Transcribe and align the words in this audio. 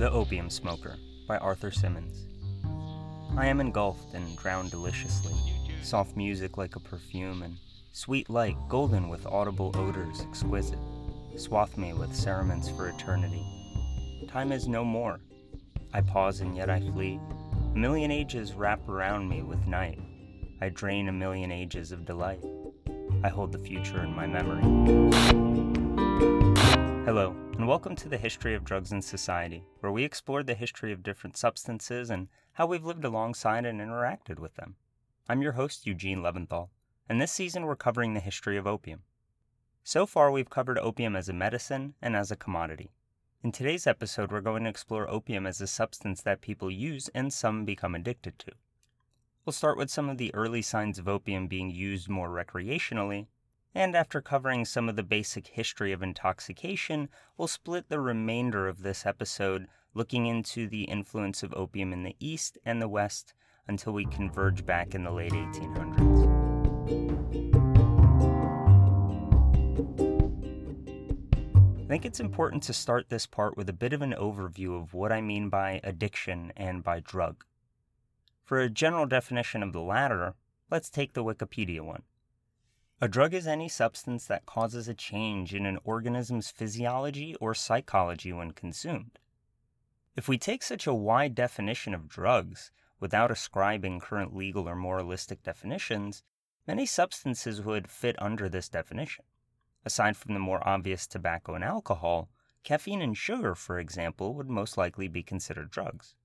The 0.00 0.10
Opium 0.10 0.48
Smoker 0.48 0.96
by 1.28 1.36
Arthur 1.36 1.70
Symons. 1.70 2.24
I 3.36 3.44
am 3.44 3.60
engulfed 3.60 4.14
and 4.14 4.34
drowned 4.38 4.70
deliciously, 4.70 5.34
soft 5.82 6.16
music 6.16 6.56
like 6.56 6.74
a 6.74 6.80
perfume, 6.80 7.42
and 7.42 7.58
sweet 7.92 8.30
light 8.30 8.56
golden 8.70 9.10
with 9.10 9.26
audible 9.26 9.72
odors 9.74 10.22
exquisite, 10.22 10.78
swathe 11.36 11.76
me 11.76 11.92
with 11.92 12.16
cerements 12.16 12.70
for 12.70 12.88
eternity. 12.88 13.44
Time 14.26 14.52
is 14.52 14.66
no 14.66 14.86
more. 14.86 15.20
I 15.92 16.00
pause 16.00 16.40
and 16.40 16.56
yet 16.56 16.70
I 16.70 16.80
flee. 16.80 17.20
A 17.74 17.76
million 17.76 18.10
ages 18.10 18.54
wrap 18.54 18.88
around 18.88 19.28
me 19.28 19.42
with 19.42 19.66
night. 19.66 19.98
I 20.62 20.70
drain 20.70 21.08
a 21.08 21.12
million 21.12 21.52
ages 21.52 21.92
of 21.92 22.06
delight. 22.06 22.42
I 23.22 23.28
hold 23.28 23.52
the 23.52 23.58
future 23.58 24.02
in 24.02 24.16
my 24.16 24.26
memory. 24.26 25.79
Hello, 27.12 27.34
and 27.54 27.66
welcome 27.66 27.96
to 27.96 28.08
the 28.08 28.16
History 28.16 28.54
of 28.54 28.62
Drugs 28.62 28.92
in 28.92 29.02
Society, 29.02 29.64
where 29.80 29.90
we 29.90 30.04
explore 30.04 30.44
the 30.44 30.54
history 30.54 30.92
of 30.92 31.02
different 31.02 31.36
substances 31.36 32.08
and 32.08 32.28
how 32.52 32.66
we've 32.66 32.84
lived 32.84 33.04
alongside 33.04 33.66
and 33.66 33.80
interacted 33.80 34.38
with 34.38 34.54
them. 34.54 34.76
I'm 35.28 35.42
your 35.42 35.50
host, 35.50 35.88
Eugene 35.88 36.22
Leventhal, 36.22 36.68
and 37.08 37.20
this 37.20 37.32
season 37.32 37.64
we're 37.64 37.74
covering 37.74 38.14
the 38.14 38.20
history 38.20 38.56
of 38.56 38.64
opium. 38.64 39.00
So 39.82 40.06
far, 40.06 40.30
we've 40.30 40.50
covered 40.50 40.78
opium 40.78 41.16
as 41.16 41.28
a 41.28 41.32
medicine 41.32 41.94
and 42.00 42.14
as 42.14 42.30
a 42.30 42.36
commodity. 42.36 42.92
In 43.42 43.50
today's 43.50 43.88
episode, 43.88 44.30
we're 44.30 44.40
going 44.40 44.62
to 44.62 44.70
explore 44.70 45.10
opium 45.10 45.48
as 45.48 45.60
a 45.60 45.66
substance 45.66 46.22
that 46.22 46.40
people 46.40 46.70
use 46.70 47.10
and 47.12 47.32
some 47.32 47.64
become 47.64 47.96
addicted 47.96 48.38
to. 48.38 48.52
We'll 49.44 49.52
start 49.52 49.78
with 49.78 49.90
some 49.90 50.08
of 50.08 50.18
the 50.18 50.32
early 50.32 50.62
signs 50.62 50.96
of 50.96 51.08
opium 51.08 51.48
being 51.48 51.70
used 51.70 52.08
more 52.08 52.28
recreationally, 52.28 53.26
and 53.74 53.94
after 53.94 54.20
covering 54.20 54.64
some 54.64 54.88
of 54.88 54.96
the 54.96 55.02
basic 55.02 55.48
history 55.48 55.92
of 55.92 56.02
intoxication, 56.02 57.08
we'll 57.36 57.48
split 57.48 57.88
the 57.88 58.00
remainder 58.00 58.68
of 58.68 58.82
this 58.82 59.06
episode 59.06 59.68
looking 59.94 60.26
into 60.26 60.68
the 60.68 60.84
influence 60.84 61.42
of 61.42 61.54
opium 61.54 61.92
in 61.92 62.02
the 62.02 62.16
East 62.18 62.58
and 62.64 62.80
the 62.80 62.88
West 62.88 63.34
until 63.68 63.92
we 63.92 64.04
converge 64.06 64.66
back 64.66 64.94
in 64.94 65.04
the 65.04 65.10
late 65.10 65.32
1800s. 65.32 66.50
I 71.78 71.92
think 71.92 72.04
it's 72.04 72.20
important 72.20 72.62
to 72.64 72.72
start 72.72 73.08
this 73.08 73.26
part 73.26 73.56
with 73.56 73.68
a 73.68 73.72
bit 73.72 73.92
of 73.92 74.00
an 74.00 74.14
overview 74.16 74.80
of 74.80 74.94
what 74.94 75.10
I 75.10 75.20
mean 75.20 75.48
by 75.48 75.80
addiction 75.82 76.52
and 76.56 76.84
by 76.84 77.00
drug. 77.00 77.44
For 78.44 78.60
a 78.60 78.70
general 78.70 79.06
definition 79.06 79.62
of 79.62 79.72
the 79.72 79.80
latter, 79.80 80.34
let's 80.70 80.88
take 80.88 81.14
the 81.14 81.24
Wikipedia 81.24 81.80
one. 81.80 82.02
A 83.02 83.08
drug 83.08 83.32
is 83.32 83.46
any 83.46 83.70
substance 83.70 84.26
that 84.26 84.44
causes 84.44 84.86
a 84.86 84.92
change 84.92 85.54
in 85.54 85.64
an 85.64 85.78
organism's 85.84 86.50
physiology 86.50 87.34
or 87.36 87.54
psychology 87.54 88.30
when 88.30 88.50
consumed. 88.50 89.18
If 90.16 90.28
we 90.28 90.36
take 90.36 90.62
such 90.62 90.86
a 90.86 90.92
wide 90.92 91.34
definition 91.34 91.94
of 91.94 92.10
drugs 92.10 92.70
without 92.98 93.30
ascribing 93.30 94.00
current 94.00 94.36
legal 94.36 94.68
or 94.68 94.76
moralistic 94.76 95.42
definitions, 95.42 96.22
many 96.66 96.84
substances 96.84 97.62
would 97.62 97.88
fit 97.88 98.20
under 98.20 98.50
this 98.50 98.68
definition. 98.68 99.24
Aside 99.82 100.18
from 100.18 100.34
the 100.34 100.40
more 100.40 100.66
obvious 100.68 101.06
tobacco 101.06 101.54
and 101.54 101.64
alcohol, 101.64 102.28
caffeine 102.64 103.00
and 103.00 103.16
sugar, 103.16 103.54
for 103.54 103.78
example, 103.78 104.34
would 104.34 104.50
most 104.50 104.76
likely 104.76 105.08
be 105.08 105.22
considered 105.22 105.70
drugs. 105.70 106.16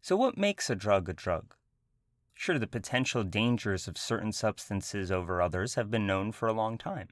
So, 0.00 0.16
what 0.16 0.36
makes 0.36 0.68
a 0.68 0.74
drug 0.74 1.08
a 1.08 1.12
drug? 1.12 1.54
Sure, 2.42 2.58
the 2.58 2.66
potential 2.66 3.22
dangers 3.22 3.86
of 3.86 3.96
certain 3.96 4.32
substances 4.32 5.12
over 5.12 5.40
others 5.40 5.76
have 5.76 5.92
been 5.92 6.08
known 6.08 6.32
for 6.32 6.48
a 6.48 6.52
long 6.52 6.76
time. 6.76 7.06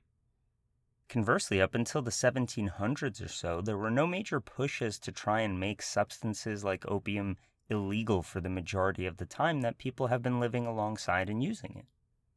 Conversely, 1.09 1.61
up 1.61 1.72
until 1.72 2.03
the 2.03 2.11
1700s 2.11 3.25
or 3.25 3.28
so, 3.28 3.61
there 3.61 3.78
were 3.78 3.92
no 3.92 4.09
major 4.09 4.41
pushes 4.41 4.98
to 4.98 5.12
try 5.12 5.42
and 5.42 5.61
make 5.61 5.83
substances 5.83 6.64
like 6.64 6.84
opium 6.91 7.37
illegal 7.69 8.25
for 8.25 8.41
the 8.41 8.48
majority 8.48 9.06
of 9.06 9.19
the 9.19 9.25
time 9.25 9.60
that 9.60 9.78
people 9.78 10.09
have 10.09 10.21
been 10.21 10.41
living 10.41 10.66
alongside 10.66 11.31
and 11.31 11.44
using 11.44 11.76
it. 11.76 11.87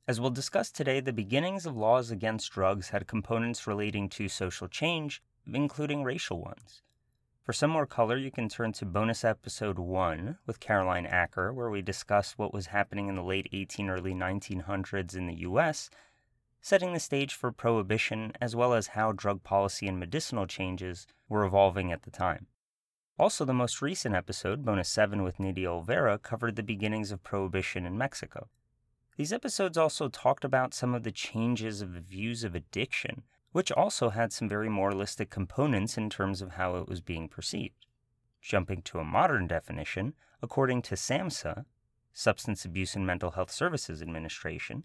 As 0.08 0.22
we'll 0.22 0.30
discuss 0.30 0.70
today, 0.70 1.00
the 1.00 1.12
beginnings 1.12 1.66
of 1.66 1.76
laws 1.76 2.12
against 2.12 2.52
drugs 2.52 2.90
had 2.90 3.08
components 3.08 3.66
relating 3.66 4.08
to 4.10 4.30
social 4.30 4.68
change, 4.68 5.20
including 5.52 6.04
racial 6.04 6.40
ones. 6.40 6.84
For 7.44 7.52
some 7.52 7.72
more 7.72 7.86
color, 7.86 8.16
you 8.16 8.32
can 8.32 8.48
turn 8.48 8.72
to 8.72 8.86
bonus 8.86 9.26
episode 9.26 9.78
1 9.78 10.38
with 10.46 10.62
Caroline 10.62 11.06
Acker, 11.06 11.52
where 11.52 11.70
we 11.70 11.82
discuss 11.82 12.38
what 12.38 12.54
was 12.54 12.68
happening 12.68 13.10
in 13.10 13.16
the 13.16 13.22
late 13.22 13.50
18 13.52 13.90
early 13.90 14.14
1900s 14.14 15.14
in 15.14 15.28
the 15.28 15.36
US, 15.40 15.90
setting 16.62 16.94
the 16.94 17.02
stage 17.02 17.34
for 17.34 17.52
prohibition 17.52 18.32
as 18.40 18.56
well 18.56 18.74
as 18.74 18.96
how 18.96 19.12
drug 19.12 19.44
policy 19.44 19.90
and 19.90 20.00
medicinal 20.00 20.48
changes 20.48 21.06
were 21.28 21.44
evolving 21.44 21.92
at 21.92 22.04
the 22.04 22.12
time. 22.12 22.48
Also, 23.20 23.44
the 23.44 23.54
most 23.54 23.82
recent 23.82 24.16
episode, 24.16 24.64
bonus 24.64 24.88
7 24.88 25.22
with 25.22 25.38
Nydia 25.38 25.68
Olvera, 25.68 26.22
covered 26.22 26.56
the 26.56 26.64
beginnings 26.64 27.12
of 27.12 27.24
prohibition 27.24 27.86
in 27.86 27.98
Mexico. 27.98 28.48
These 29.18 29.34
episodes 29.34 29.78
also 29.78 30.08
talked 30.08 30.46
about 30.46 30.74
some 30.74 30.96
of 30.96 31.04
the 31.04 31.12
changes 31.12 31.82
of 31.82 31.92
the 31.92 32.00
views 32.00 32.46
of 32.46 32.56
addiction 32.56 33.24
which 33.54 33.72
also 33.72 34.10
had 34.10 34.34
some 34.34 34.50
very 34.50 34.68
moralistic 34.68 35.30
components 35.30 35.98
in 35.98 36.10
terms 36.10 36.42
of 36.42 36.52
how 36.52 36.76
it 36.76 36.90
was 36.90 37.00
being 37.02 37.30
perceived. 37.30 37.86
Jumping 38.42 38.82
to 38.82 39.00
a 39.00 39.06
modern 39.06 39.48
definition, 39.48 40.14
according 40.42 40.82
to 40.82 40.96
SAMHSA, 40.96 41.64
Substance 42.12 42.66
Abuse 42.66 42.96
and 42.96 43.08
Mental 43.08 43.32
Health 43.32 43.52
Services 43.52 44.02
Administration, 44.02 44.84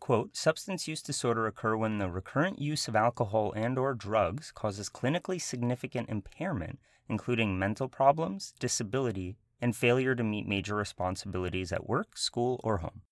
quote, 0.00 0.36
substance 0.36 0.86
use 0.86 1.02
disorder 1.02 1.46
occur 1.46 1.76
when 1.76 1.98
the 1.98 2.10
recurrent 2.10 2.58
use 2.58 2.88
of 2.88 2.94
alcohol 2.94 3.52
and 3.56 3.78
or 3.78 3.94
drugs 3.94 4.52
causes 4.52 4.90
clinically 4.90 5.40
significant 5.40 6.10
impairment, 6.10 6.78
including 7.08 7.58
mental 7.58 7.88
problems, 7.88 8.52
disability, 8.58 9.36
and 9.60 9.74
failure 9.74 10.14
to 10.14 10.22
meet 10.22 10.46
major 10.46 10.74
responsibilities 10.74 11.72
at 11.72 11.88
work, 11.88 12.18
school, 12.18 12.60
or 12.62 12.78
home. 12.78 13.02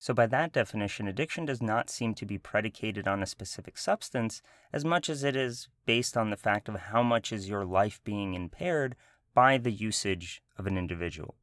So, 0.00 0.14
by 0.14 0.26
that 0.28 0.52
definition, 0.52 1.08
addiction 1.08 1.44
does 1.44 1.60
not 1.60 1.90
seem 1.90 2.14
to 2.14 2.26
be 2.26 2.38
predicated 2.38 3.08
on 3.08 3.22
a 3.22 3.26
specific 3.26 3.76
substance 3.76 4.42
as 4.72 4.84
much 4.84 5.10
as 5.10 5.24
it 5.24 5.34
is 5.34 5.68
based 5.86 6.16
on 6.16 6.30
the 6.30 6.36
fact 6.36 6.68
of 6.68 6.76
how 6.76 7.02
much 7.02 7.32
is 7.32 7.48
your 7.48 7.64
life 7.64 8.00
being 8.04 8.34
impaired 8.34 8.94
by 9.34 9.58
the 9.58 9.72
usage 9.72 10.40
of 10.56 10.66
an 10.66 10.78
individual. 10.78 11.34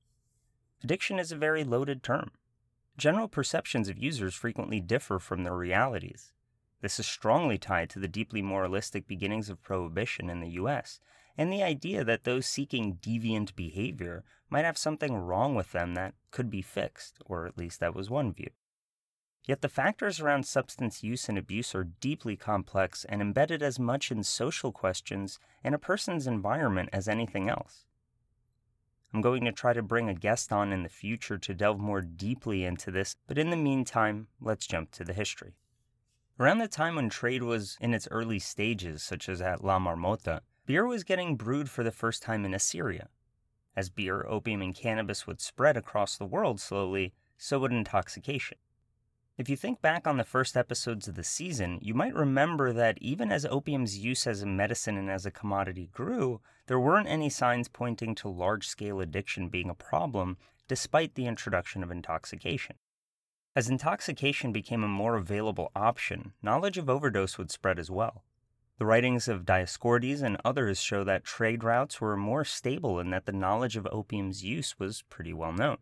Addiction 0.84 1.20
is 1.20 1.32
a 1.32 1.38
very 1.38 1.64
loaded 1.64 2.02
term. 2.02 2.32
General 2.98 3.28
perceptions 3.28 3.90
of 3.90 3.98
users 3.98 4.36
frequently 4.36 4.80
differ 4.80 5.20
from 5.20 5.44
their 5.44 5.56
realities. 5.56 6.32
This 6.82 7.00
is 7.00 7.06
strongly 7.06 7.58
tied 7.58 7.90
to 7.90 8.00
the 8.00 8.08
deeply 8.08 8.42
moralistic 8.42 9.08
beginnings 9.08 9.50
of 9.50 9.62
prohibition 9.62 10.30
in 10.30 10.40
the 10.40 10.52
US 10.52 11.00
and 11.38 11.52
the 11.52 11.64
idea 11.64 12.04
that 12.06 12.24
those 12.24 12.46
seeking 12.46 12.96
deviant 13.02 13.56
behavior 13.56 14.24
might 14.50 14.66
have 14.66 14.78
something 14.78 15.16
wrong 15.16 15.56
with 15.56 15.72
them 15.72 15.96
that 15.96 16.14
could 16.32 16.50
be 16.50 16.62
fixed, 16.62 17.18
or 17.26 17.46
at 17.46 17.58
least 17.58 17.80
that 17.80 17.96
was 17.96 18.10
one 18.10 18.34
view. 18.34 18.50
Yet 19.46 19.62
the 19.62 19.70
factors 19.70 20.20
around 20.20 20.48
substance 20.48 21.04
use 21.04 21.30
and 21.30 21.38
abuse 21.38 21.76
are 21.76 21.84
deeply 21.84 22.36
complex 22.36 23.06
and 23.06 23.22
embedded 23.22 23.62
as 23.62 23.78
much 23.78 24.12
in 24.12 24.24
social 24.24 24.72
questions 24.72 25.40
and 25.64 25.76
a 25.76 25.80
person's 25.80 26.26
environment 26.26 26.90
as 26.92 27.08
anything 27.08 27.48
else. 27.48 27.86
I'm 29.14 29.22
going 29.22 29.46
to 29.46 29.52
try 29.52 29.74
to 29.74 29.84
bring 29.84 30.10
a 30.10 30.16
guest 30.16 30.52
on 30.52 30.74
in 30.74 30.84
the 30.84 30.90
future 30.90 31.38
to 31.38 31.54
delve 31.54 31.80
more 31.80 32.02
deeply 32.02 32.66
into 32.66 32.92
this, 32.92 33.16
but 33.28 33.38
in 33.38 33.50
the 33.50 33.56
meantime, 33.56 34.28
let's 34.42 34.68
jump 34.68 34.92
to 34.92 35.04
the 35.04 35.14
history. 35.14 35.54
Around 36.38 36.58
the 36.58 36.68
time 36.68 36.96
when 36.96 37.10
trade 37.10 37.44
was 37.44 37.78
in 37.80 37.94
its 37.94 38.10
early 38.12 38.40
stages, 38.40 39.04
such 39.04 39.30
as 39.30 39.42
at 39.42 39.64
La 39.64 39.80
Marmotta, 39.80 40.42
beer 40.66 40.86
was 40.86 41.06
getting 41.06 41.38
brewed 41.38 41.70
for 41.70 41.84
the 41.84 41.92
first 41.92 42.24
time 42.24 42.44
in 42.44 42.54
Assyria, 42.54 43.08
as 43.76 43.90
beer, 43.90 44.26
opium, 44.28 44.62
and 44.62 44.76
cannabis 44.76 45.28
would 45.28 45.42
spread 45.42 45.78
across 45.78 46.18
the 46.18 46.26
world 46.26 46.60
slowly, 46.60 47.14
so 47.38 47.60
would 47.60 47.72
intoxication. 47.72 48.58
If 49.38 49.50
you 49.50 49.58
think 49.58 49.82
back 49.82 50.08
on 50.08 50.16
the 50.16 50.24
first 50.24 50.56
episodes 50.56 51.10
of 51.10 51.16
the 51.16 51.24
season, 51.24 51.80
you 51.82 51.94
might 51.94 52.16
remember 52.16 52.72
that 52.72 52.98
even 53.02 53.34
as 53.34 53.46
opium's 53.46 53.98
use 53.98 54.26
as 54.26 54.42
a 54.42 54.46
medicine 54.46 54.98
and 54.98 55.12
as 55.12 55.26
a 55.26 55.32
commodity 55.32 55.90
grew, 55.92 56.40
there 56.68 56.80
weren't 56.80 57.10
any 57.10 57.30
signs 57.30 57.68
pointing 57.68 58.16
to 58.16 58.30
large 58.30 58.66
scale 58.66 59.02
addiction 59.02 59.50
being 59.50 59.70
a 59.70 59.76
problem, 59.76 60.38
despite 60.70 61.16
the 61.16 61.28
introduction 61.28 61.84
of 61.84 61.92
intoxication. 61.92 62.78
As 63.58 63.70
intoxication 63.70 64.54
became 64.54 64.84
a 64.84 64.88
more 64.88 65.16
available 65.16 65.70
option, 65.76 66.32
knowledge 66.42 66.78
of 66.78 66.90
overdose 66.90 67.38
would 67.38 67.52
spread 67.52 67.78
as 67.78 67.92
well. 67.92 68.24
The 68.78 68.86
writings 68.86 69.30
of 69.30 69.46
Dioscorides 69.46 70.22
and 70.22 70.38
others 70.44 70.82
show 70.82 71.06
that 71.06 71.24
trade 71.24 71.64
routes 71.64 72.02
were 72.02 72.18
more 72.18 72.44
stable 72.44 73.00
and 73.00 73.14
that 73.14 73.26
the 73.26 73.32
knowledge 73.32 73.78
of 73.78 73.88
opium's 73.90 74.44
use 74.44 74.78
was 74.78 75.04
pretty 75.04 75.34
well 75.34 75.54
known. 75.54 75.78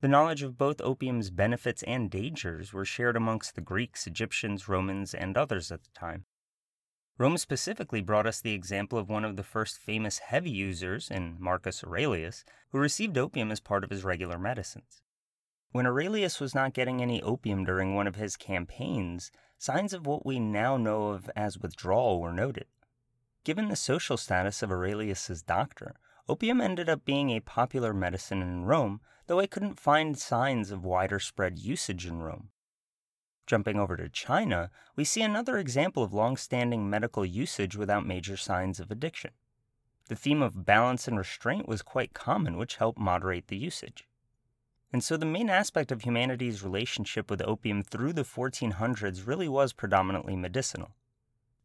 The 0.00 0.08
knowledge 0.08 0.42
of 0.42 0.56
both 0.56 0.80
opium's 0.80 1.28
benefits 1.28 1.82
and 1.82 2.10
dangers 2.10 2.72
were 2.72 2.86
shared 2.86 3.16
amongst 3.16 3.54
the 3.54 3.60
Greeks, 3.60 4.06
Egyptians, 4.06 4.66
Romans, 4.66 5.12
and 5.12 5.36
others 5.36 5.70
at 5.70 5.82
the 5.82 5.90
time. 5.90 6.24
Rome 7.18 7.36
specifically 7.36 8.00
brought 8.00 8.26
us 8.26 8.40
the 8.40 8.52
example 8.52 8.98
of 8.98 9.10
one 9.10 9.24
of 9.24 9.36
the 9.36 9.42
first 9.42 9.78
famous 9.78 10.18
heavy 10.18 10.50
users 10.50 11.10
in 11.10 11.36
Marcus 11.38 11.84
Aurelius, 11.84 12.44
who 12.70 12.78
received 12.78 13.18
opium 13.18 13.50
as 13.50 13.60
part 13.60 13.84
of 13.84 13.90
his 13.90 14.04
regular 14.04 14.38
medicines. 14.38 15.02
When 15.72 15.86
Aurelius 15.86 16.40
was 16.40 16.54
not 16.54 16.72
getting 16.72 17.02
any 17.02 17.22
opium 17.22 17.64
during 17.64 17.94
one 17.94 18.06
of 18.06 18.16
his 18.16 18.36
campaigns, 18.36 19.30
signs 19.58 19.92
of 19.92 20.06
what 20.06 20.24
we 20.24 20.38
now 20.38 20.76
know 20.76 21.08
of 21.08 21.30
as 21.36 21.58
withdrawal 21.58 22.20
were 22.20 22.32
noted. 22.32 22.66
Given 23.44 23.68
the 23.68 23.76
social 23.76 24.16
status 24.16 24.62
of 24.62 24.72
Aurelius's 24.72 25.42
doctor, 25.42 25.94
opium 26.28 26.60
ended 26.60 26.88
up 26.88 27.04
being 27.04 27.30
a 27.30 27.40
popular 27.40 27.92
medicine 27.92 28.42
in 28.42 28.64
Rome, 28.64 29.00
though 29.26 29.38
I 29.38 29.46
couldn't 29.46 29.78
find 29.78 30.18
signs 30.18 30.70
of 30.70 30.84
wider 30.84 31.18
spread 31.18 31.58
usage 31.58 32.06
in 32.06 32.22
Rome. 32.22 32.50
Jumping 33.46 33.78
over 33.78 33.96
to 33.96 34.08
China, 34.08 34.70
we 34.96 35.04
see 35.04 35.22
another 35.22 35.58
example 35.58 36.02
of 36.02 36.12
long 36.12 36.36
standing 36.36 36.90
medical 36.90 37.24
usage 37.24 37.76
without 37.76 38.04
major 38.06 38.36
signs 38.36 38.80
of 38.80 38.90
addiction. 38.90 39.30
The 40.08 40.16
theme 40.16 40.42
of 40.42 40.64
balance 40.64 41.06
and 41.06 41.16
restraint 41.16 41.68
was 41.68 41.82
quite 41.82 42.14
common, 42.14 42.56
which 42.56 42.76
helped 42.76 42.98
moderate 42.98 43.48
the 43.48 43.56
usage. 43.56 44.08
And 44.96 45.04
so 45.04 45.18
the 45.18 45.26
main 45.26 45.50
aspect 45.50 45.92
of 45.92 46.04
humanity's 46.04 46.62
relationship 46.62 47.30
with 47.30 47.42
opium 47.42 47.82
through 47.82 48.14
the 48.14 48.22
1400s 48.24 49.26
really 49.26 49.46
was 49.46 49.74
predominantly 49.74 50.36
medicinal. 50.36 50.92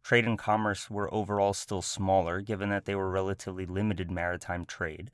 Trade 0.04 0.25
and 0.25 0.38
commerce 0.38 0.89
were 0.89 1.13
overall 1.13 1.54
still 1.54 1.81
smaller, 1.81 2.42
given 2.42 2.68
that 2.72 2.83
they 2.83 2.94
were 2.94 3.10
relatively 3.10 3.66
limited 3.66 4.12
maritime 4.12 4.66
trade. 4.66 5.12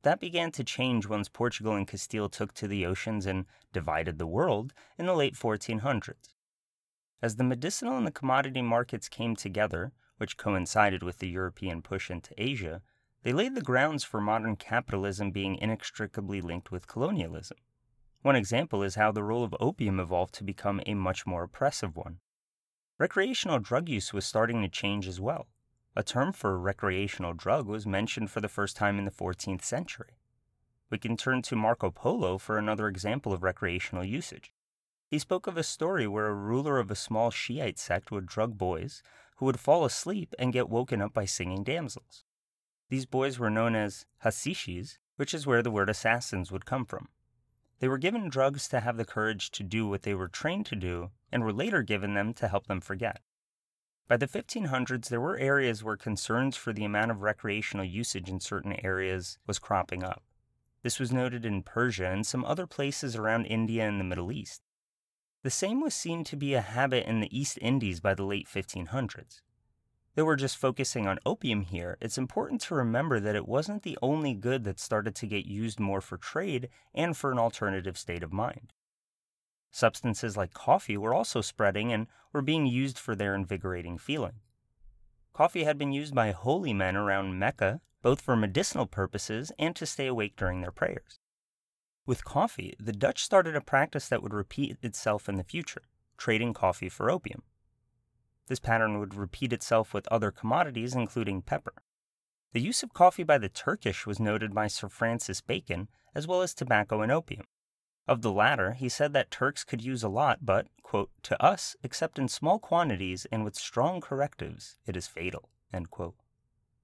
That 0.00 0.18
began 0.18 0.50
to 0.52 0.64
change 0.64 1.06
once 1.06 1.28
Portugal 1.28 1.74
and 1.74 1.86
Castile 1.86 2.30
took 2.30 2.54
to 2.54 2.66
the 2.66 2.86
oceans 2.86 3.26
and 3.26 3.44
divided 3.70 4.16
the 4.16 4.26
world 4.26 4.72
in 4.96 5.04
the 5.04 5.12
late 5.12 5.34
1400s. 5.34 6.36
As 7.20 7.36
the 7.36 7.44
medicinal 7.44 7.98
and 7.98 8.06
the 8.06 8.12
commodity 8.12 8.62
markets 8.62 9.10
came 9.10 9.36
together, 9.36 9.92
which 10.16 10.38
coincided 10.38 11.02
with 11.02 11.18
the 11.18 11.28
European 11.28 11.82
push 11.82 12.10
into 12.10 12.32
Asia, 12.42 12.80
they 13.26 13.32
laid 13.32 13.56
the 13.56 13.60
grounds 13.60 14.04
for 14.04 14.20
modern 14.20 14.54
capitalism 14.54 15.32
being 15.32 15.56
inextricably 15.56 16.40
linked 16.40 16.70
with 16.70 16.86
colonialism. 16.86 17.56
One 18.22 18.36
example 18.36 18.84
is 18.84 18.94
how 18.94 19.10
the 19.10 19.24
role 19.24 19.42
of 19.42 19.52
opium 19.58 19.98
evolved 19.98 20.32
to 20.34 20.44
become 20.44 20.80
a 20.86 20.94
much 20.94 21.26
more 21.26 21.42
oppressive 21.42 21.96
one. 21.96 22.20
Recreational 23.00 23.58
drug 23.58 23.88
use 23.88 24.12
was 24.12 24.24
starting 24.24 24.62
to 24.62 24.68
change 24.68 25.08
as 25.08 25.20
well. 25.20 25.48
A 25.96 26.04
term 26.04 26.32
for 26.32 26.56
recreational 26.56 27.32
drug 27.32 27.66
was 27.66 27.84
mentioned 27.84 28.30
for 28.30 28.40
the 28.40 28.48
first 28.48 28.76
time 28.76 28.96
in 28.96 29.04
the 29.04 29.10
14th 29.10 29.64
century. 29.64 30.20
We 30.88 30.98
can 30.98 31.16
turn 31.16 31.42
to 31.42 31.56
Marco 31.56 31.90
Polo 31.90 32.38
for 32.38 32.58
another 32.58 32.86
example 32.86 33.32
of 33.32 33.42
recreational 33.42 34.04
usage. 34.04 34.52
He 35.10 35.18
spoke 35.18 35.48
of 35.48 35.56
a 35.56 35.64
story 35.64 36.06
where 36.06 36.28
a 36.28 36.32
ruler 36.32 36.78
of 36.78 36.92
a 36.92 36.94
small 36.94 37.32
Shiite 37.32 37.80
sect 37.80 38.12
would 38.12 38.26
drug 38.26 38.56
boys 38.56 39.02
who 39.38 39.46
would 39.46 39.58
fall 39.58 39.84
asleep 39.84 40.32
and 40.38 40.52
get 40.52 40.68
woken 40.68 41.02
up 41.02 41.12
by 41.12 41.24
singing 41.24 41.64
damsels. 41.64 42.22
These 42.88 43.06
boys 43.06 43.38
were 43.38 43.50
known 43.50 43.74
as 43.74 44.06
hasishis, 44.24 44.98
which 45.16 45.34
is 45.34 45.46
where 45.46 45.62
the 45.62 45.70
word 45.70 45.90
assassins 45.90 46.52
would 46.52 46.66
come 46.66 46.84
from. 46.84 47.08
They 47.78 47.88
were 47.88 47.98
given 47.98 48.28
drugs 48.28 48.68
to 48.68 48.80
have 48.80 48.96
the 48.96 49.04
courage 49.04 49.50
to 49.52 49.62
do 49.62 49.86
what 49.86 50.02
they 50.02 50.14
were 50.14 50.28
trained 50.28 50.66
to 50.66 50.76
do, 50.76 51.10
and 51.30 51.42
were 51.42 51.52
later 51.52 51.82
given 51.82 52.14
them 52.14 52.32
to 52.34 52.48
help 52.48 52.66
them 52.66 52.80
forget. 52.80 53.20
By 54.08 54.16
the 54.16 54.28
1500s, 54.28 55.08
there 55.08 55.20
were 55.20 55.36
areas 55.36 55.82
where 55.82 55.96
concerns 55.96 56.56
for 56.56 56.72
the 56.72 56.84
amount 56.84 57.10
of 57.10 57.22
recreational 57.22 57.84
usage 57.84 58.30
in 58.30 58.38
certain 58.38 58.72
areas 58.84 59.38
was 59.46 59.58
cropping 59.58 60.04
up. 60.04 60.22
This 60.82 61.00
was 61.00 61.12
noted 61.12 61.44
in 61.44 61.64
Persia 61.64 62.06
and 62.06 62.24
some 62.24 62.44
other 62.44 62.66
places 62.68 63.16
around 63.16 63.46
India 63.46 63.86
and 63.86 63.98
the 63.98 64.04
Middle 64.04 64.30
East. 64.30 64.62
The 65.42 65.50
same 65.50 65.80
was 65.80 65.94
seen 65.94 66.22
to 66.24 66.36
be 66.36 66.54
a 66.54 66.60
habit 66.60 67.06
in 67.06 67.20
the 67.20 67.36
East 67.36 67.58
Indies 67.60 67.98
by 68.00 68.14
the 68.14 68.24
late 68.24 68.46
1500s. 68.46 69.40
Though 70.16 70.24
we're 70.24 70.36
just 70.36 70.56
focusing 70.56 71.06
on 71.06 71.18
opium 71.26 71.60
here, 71.60 71.98
it's 72.00 72.16
important 72.16 72.62
to 72.62 72.74
remember 72.74 73.20
that 73.20 73.36
it 73.36 73.46
wasn't 73.46 73.82
the 73.82 73.98
only 74.00 74.32
good 74.32 74.64
that 74.64 74.80
started 74.80 75.14
to 75.16 75.26
get 75.26 75.44
used 75.44 75.78
more 75.78 76.00
for 76.00 76.16
trade 76.16 76.70
and 76.94 77.14
for 77.14 77.30
an 77.30 77.38
alternative 77.38 77.98
state 77.98 78.22
of 78.22 78.32
mind. 78.32 78.72
Substances 79.70 80.34
like 80.34 80.54
coffee 80.54 80.96
were 80.96 81.12
also 81.12 81.42
spreading 81.42 81.92
and 81.92 82.06
were 82.32 82.40
being 82.40 82.66
used 82.66 82.98
for 82.98 83.14
their 83.14 83.34
invigorating 83.34 83.98
feeling. 83.98 84.40
Coffee 85.34 85.64
had 85.64 85.76
been 85.76 85.92
used 85.92 86.14
by 86.14 86.30
holy 86.30 86.72
men 86.72 86.96
around 86.96 87.38
Mecca, 87.38 87.82
both 88.00 88.22
for 88.22 88.36
medicinal 88.36 88.86
purposes 88.86 89.52
and 89.58 89.76
to 89.76 89.84
stay 89.84 90.06
awake 90.06 90.34
during 90.34 90.62
their 90.62 90.72
prayers. 90.72 91.20
With 92.06 92.24
coffee, 92.24 92.74
the 92.80 92.94
Dutch 92.94 93.22
started 93.22 93.54
a 93.54 93.60
practice 93.60 94.08
that 94.08 94.22
would 94.22 94.32
repeat 94.32 94.78
itself 94.82 95.28
in 95.28 95.34
the 95.34 95.44
future 95.44 95.82
trading 96.16 96.54
coffee 96.54 96.88
for 96.88 97.10
opium. 97.10 97.42
This 98.46 98.60
pattern 98.60 98.98
would 99.00 99.14
repeat 99.14 99.52
itself 99.52 99.92
with 99.92 100.06
other 100.08 100.30
commodities, 100.30 100.94
including 100.94 101.42
pepper. 101.42 101.74
The 102.52 102.60
use 102.60 102.82
of 102.82 102.94
coffee 102.94 103.24
by 103.24 103.38
the 103.38 103.48
Turkish 103.48 104.06
was 104.06 104.20
noted 104.20 104.54
by 104.54 104.68
Sir 104.68 104.88
Francis 104.88 105.40
Bacon, 105.40 105.88
as 106.14 106.26
well 106.26 106.42
as 106.42 106.54
tobacco 106.54 107.02
and 107.02 107.12
opium. 107.12 107.46
Of 108.08 108.22
the 108.22 108.32
latter, 108.32 108.74
he 108.74 108.88
said 108.88 109.12
that 109.12 109.32
Turks 109.32 109.64
could 109.64 109.82
use 109.82 110.04
a 110.04 110.08
lot, 110.08 110.46
but, 110.46 110.68
quote, 110.82 111.10
to 111.24 111.42
us, 111.42 111.76
except 111.82 112.18
in 112.18 112.28
small 112.28 112.58
quantities 112.60 113.26
and 113.32 113.44
with 113.44 113.56
strong 113.56 114.00
correctives, 114.00 114.76
it 114.86 114.96
is 114.96 115.08
fatal. 115.08 115.50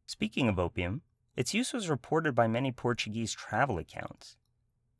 Speaking 0.04 0.48
of 0.48 0.58
opium, 0.58 1.02
its 1.36 1.54
use 1.54 1.72
was 1.72 1.88
reported 1.88 2.34
by 2.34 2.48
many 2.48 2.72
Portuguese 2.72 3.32
travel 3.32 3.78
accounts. 3.78 4.36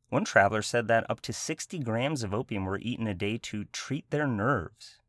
One 0.09 0.25
traveler 0.25 0.63
said 0.63 0.89
that 0.89 1.11
up 1.11 1.21
to 1.23 1.33
60 1.33 1.79
grams 1.81 2.23
of 2.23 2.33
opium 2.33 2.65
were 2.65 2.79
eaten 2.79 3.07
a 3.07 3.15
day 3.15 3.37
to 3.39 3.65
treat 3.65 4.09
their 4.11 4.27
nerves. 4.27 5.01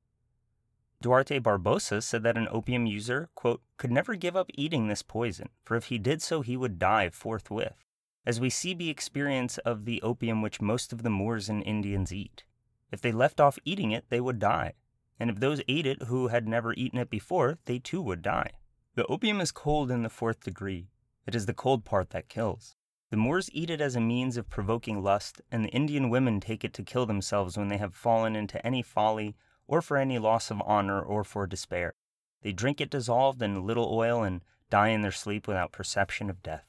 Duarte 1.03 1.38
Barbosa 1.38 2.01
said 2.01 2.23
that 2.23 2.38
an 2.38 2.47
opium 2.50 2.85
user, 2.85 3.29
quote, 3.35 3.61
could 3.75 3.91
never 3.91 4.15
give 4.15 4.38
up 4.38 4.50
eating 4.53 4.88
this 4.88 5.01
poison, 5.01 5.50
for 5.65 5.75
if 5.75 5.85
he 5.88 5.97
did 5.97 6.21
so, 6.21 6.39
he 6.39 6.55
would 6.55 6.79
die 6.79 7.09
forthwith, 7.09 7.83
as 8.25 8.39
we 8.39 8.50
see 8.50 8.73
the 8.73 8.89
experience 8.89 9.57
of 9.59 9.83
the 9.83 10.01
opium 10.01 10.41
which 10.41 10.61
most 10.61 10.94
of 10.94 11.03
the 11.03 11.09
Moors 11.09 11.50
and 11.50 11.61
Indians 11.63 12.13
eat. 12.13 12.45
If 12.89 13.01
they 13.01 13.11
left 13.11 13.41
off 13.41 13.59
eating 13.65 13.91
it, 13.91 14.05
they 14.07 14.21
would 14.21 14.39
die, 14.39 14.75
and 15.19 15.29
if 15.29 15.41
those 15.41 15.61
ate 15.67 15.85
it 15.85 16.03
who 16.03 16.29
had 16.29 16.47
never 16.47 16.73
eaten 16.75 17.00
it 17.00 17.09
before, 17.09 17.57
they 17.65 17.79
too 17.79 18.01
would 18.01 18.21
die. 18.21 18.51
The 18.95 19.05
opium 19.07 19.41
is 19.41 19.51
cold 19.51 19.91
in 19.91 20.03
the 20.03 20.09
fourth 20.09 20.39
degree. 20.45 20.88
It 21.27 21.35
is 21.35 21.47
the 21.47 21.53
cold 21.53 21.83
part 21.83 22.11
that 22.11 22.29
kills. 22.29 22.77
The 23.09 23.17
Moors 23.17 23.50
eat 23.51 23.69
it 23.69 23.81
as 23.81 23.97
a 23.97 24.01
means 24.01 24.38
of 24.38 24.50
provoking 24.50 25.03
lust, 25.03 25.41
and 25.51 25.65
the 25.65 25.69
Indian 25.71 26.09
women 26.09 26.39
take 26.39 26.63
it 26.63 26.73
to 26.75 26.81
kill 26.81 27.05
themselves 27.05 27.57
when 27.57 27.67
they 27.67 27.77
have 27.77 27.94
fallen 27.94 28.38
into 28.38 28.65
any 28.65 28.81
folly, 28.81 29.35
or 29.68 29.81
for 29.81 29.98
any 29.98 30.19
loss 30.19 30.51
of 30.51 30.62
honor, 30.65 31.01
or 31.01 31.24
for 31.24 31.48
despair. 31.48 31.94
They 32.42 32.51
drink 32.51 32.81
it 32.81 32.89
dissolved 32.89 33.42
in 33.42 33.56
a 33.56 33.63
little 33.63 33.89
oil 33.94 34.24
and 34.24 34.42
die 34.69 34.89
in 34.89 35.01
their 35.01 35.12
sleep 35.12 35.48
without 35.48 35.71
perception 35.71 36.30
of 36.30 36.44
death. 36.44 36.65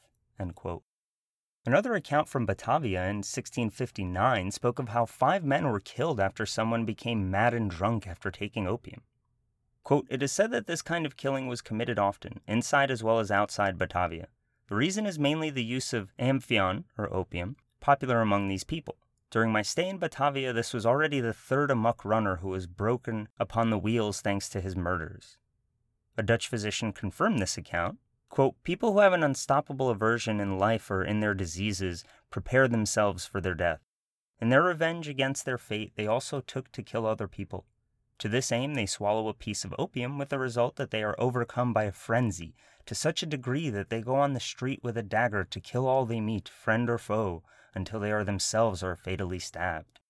Another 1.67 1.94
account 1.94 2.29
from 2.29 2.44
Batavia 2.44 3.05
in 3.05 3.17
1659 3.17 4.50
spoke 4.50 4.79
of 4.79 4.91
how 4.91 5.06
five 5.06 5.43
men 5.43 5.67
were 5.67 5.81
killed 5.81 6.20
after 6.20 6.44
someone 6.44 6.85
became 6.85 7.31
mad 7.31 7.55
and 7.55 7.70
drunk 7.70 8.06
after 8.06 8.31
taking 8.31 8.67
opium. 8.67 9.02
Quote, 9.82 10.06
it 10.11 10.23
is 10.23 10.31
said 10.31 10.50
that 10.50 10.67
this 10.67 10.82
kind 10.82 11.06
of 11.06 11.17
killing 11.17 11.46
was 11.46 11.63
committed 11.63 11.98
often, 11.98 12.41
inside 12.46 12.91
as 12.91 13.03
well 13.03 13.19
as 13.19 13.31
outside 13.31 13.79
Batavia. 13.79 14.29
The 14.69 14.74
reason 14.74 15.06
is 15.06 15.19
mainly 15.19 15.48
the 15.48 15.65
use 15.65 15.94
of 15.94 16.13
amphion, 16.19 16.84
or 16.98 17.13
opium, 17.13 17.56
popular 17.81 18.20
among 18.20 18.48
these 18.48 18.65
people. 18.65 18.96
During 19.34 19.50
my 19.50 19.62
stay 19.62 19.88
in 19.88 19.98
Batavia, 19.98 20.53
this 20.53 20.72
was 20.72 20.86
already 20.86 21.19
the 21.19 21.32
third 21.32 21.72
amok 21.72 22.05
runner 22.05 22.36
who 22.36 22.50
was 22.50 22.69
broken 22.69 23.26
upon 23.36 23.69
the 23.69 23.79
wheels 23.79 24.20
thanks 24.20 24.48
to 24.50 24.60
his 24.60 24.76
murders. 24.76 25.38
A 26.17 26.22
Dutch 26.22 26.46
physician 26.46 26.93
confirmed 26.93 27.41
this 27.41 27.58
account. 27.58 27.98
Quote, 28.29 28.55
People 28.62 28.93
who 28.93 29.00
have 29.00 29.12
an 29.12 29.24
unstoppable 29.24 29.91
aversion 29.91 30.38
in 30.38 30.56
life 30.56 30.88
or 30.88 31.03
in 31.03 31.19
their 31.19 31.34
diseases 31.34 32.05
prepare 32.31 32.69
themselves 32.69 33.26
for 33.26 33.41
their 33.41 33.56
death. 33.56 33.81
In 34.41 34.50
their 34.50 34.62
revenge 34.62 35.08
against 35.08 35.44
their 35.44 35.58
fate, 35.58 35.94
they 35.96 36.06
also 36.06 36.41
took 36.41 36.70
to 36.70 36.84
kill 36.84 37.05
other 37.05 37.26
people. 37.26 37.67
To 38.19 38.29
this 38.29 38.53
aim, 38.53 38.74
they 38.74 38.86
swallow 38.86 39.26
a 39.26 39.34
piece 39.34 39.64
of 39.64 39.74
opium 39.81 40.17
with 40.17 40.29
the 40.29 40.38
result 40.38 40.76
that 40.76 40.93
they 40.93 41.03
are 41.03 41.17
overcome 41.19 41.72
by 41.72 41.86
a 41.86 41.93
frenzy 41.93 42.55
to 42.86 42.94
such 42.94 43.20
a 43.24 43.26
degree 43.26 43.69
that 43.69 43.91
they 43.91 44.00
go 44.00 44.14
on 44.14 44.32
the 44.32 44.38
street 44.38 44.79
with 44.84 44.96
a 44.96 45.03
dagger 45.03 45.43
to 45.43 45.58
kill 45.58 45.88
all 45.88 46.06
they 46.06 46.20
meet, 46.20 46.48
friend 46.48 46.88
or 46.88 46.98
foe, 46.98 47.43
until 47.74 48.00
they 48.00 48.12
are 48.12 48.24
themselves 48.24 48.82
are 48.82 48.96
fatally 48.96 49.38
stabbed. 49.38 50.00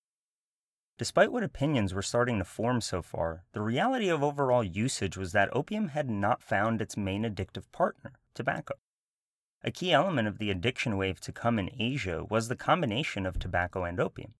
Despite 0.96 1.32
what 1.32 1.42
opinions 1.42 1.92
were 1.92 2.02
starting 2.02 2.38
to 2.38 2.44
form 2.44 2.80
so 2.80 3.02
far, 3.02 3.44
the 3.52 3.60
reality 3.60 4.08
of 4.08 4.22
overall 4.22 4.62
usage 4.62 5.16
was 5.16 5.32
that 5.32 5.54
opium 5.54 5.88
had 5.88 6.08
not 6.08 6.42
found 6.42 6.80
its 6.80 6.96
main 6.96 7.24
addictive 7.24 7.70
partner, 7.72 8.12
tobacco. 8.32 8.74
A 9.64 9.72
key 9.72 9.92
element 9.92 10.28
of 10.28 10.38
the 10.38 10.50
addiction 10.50 10.96
wave 10.96 11.20
to 11.20 11.32
come 11.32 11.58
in 11.58 11.70
Asia 11.78 12.22
was 12.22 12.48
the 12.48 12.54
combination 12.54 13.26
of 13.26 13.38
tobacco 13.38 13.82
and 13.82 13.98
opium. 13.98 14.34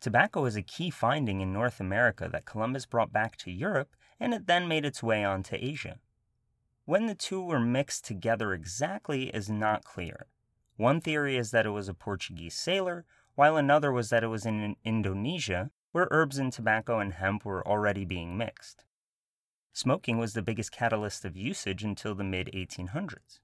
Tobacco 0.00 0.46
is 0.46 0.56
a 0.56 0.62
key 0.62 0.90
finding 0.90 1.40
in 1.40 1.52
North 1.52 1.78
America 1.78 2.28
that 2.32 2.44
Columbus 2.44 2.86
brought 2.86 3.12
back 3.12 3.36
to 3.36 3.52
Europe, 3.52 3.94
and 4.18 4.34
it 4.34 4.46
then 4.46 4.66
made 4.66 4.84
its 4.84 5.00
way 5.00 5.22
on 5.22 5.44
to 5.44 5.64
Asia. 5.64 6.00
When 6.86 7.06
the 7.06 7.14
two 7.14 7.40
were 7.44 7.60
mixed 7.60 8.04
together 8.04 8.52
exactly 8.52 9.28
is 9.28 9.48
not 9.48 9.84
clear. 9.84 10.26
One 10.76 11.00
theory 11.00 11.36
is 11.36 11.50
that 11.50 11.66
it 11.66 11.70
was 11.70 11.88
a 11.88 11.94
Portuguese 11.94 12.54
sailor, 12.54 13.04
while 13.34 13.56
another 13.56 13.92
was 13.92 14.10
that 14.10 14.24
it 14.24 14.28
was 14.28 14.46
in 14.46 14.76
Indonesia, 14.84 15.70
where 15.92 16.08
herbs 16.10 16.38
and 16.38 16.52
tobacco 16.52 16.98
and 16.98 17.14
hemp 17.14 17.44
were 17.44 17.66
already 17.66 18.04
being 18.04 18.36
mixed. 18.36 18.84
Smoking 19.72 20.18
was 20.18 20.34
the 20.34 20.42
biggest 20.42 20.72
catalyst 20.72 21.24
of 21.24 21.36
usage 21.36 21.82
until 21.84 22.14
the 22.14 22.24
mid 22.24 22.50
1800s. 22.52 23.40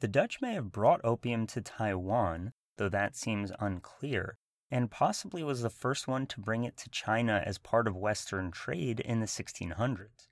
The 0.00 0.08
Dutch 0.08 0.40
may 0.40 0.54
have 0.54 0.72
brought 0.72 1.04
opium 1.04 1.46
to 1.48 1.60
Taiwan, 1.60 2.52
though 2.76 2.88
that 2.88 3.14
seems 3.14 3.52
unclear, 3.60 4.38
and 4.70 4.90
possibly 4.90 5.42
was 5.44 5.60
the 5.60 5.70
first 5.70 6.08
one 6.08 6.26
to 6.26 6.40
bring 6.40 6.64
it 6.64 6.76
to 6.78 6.90
China 6.90 7.42
as 7.44 7.58
part 7.58 7.86
of 7.86 7.94
Western 7.94 8.50
trade 8.50 9.00
in 9.00 9.20
the 9.20 9.26
1600s. 9.26 10.28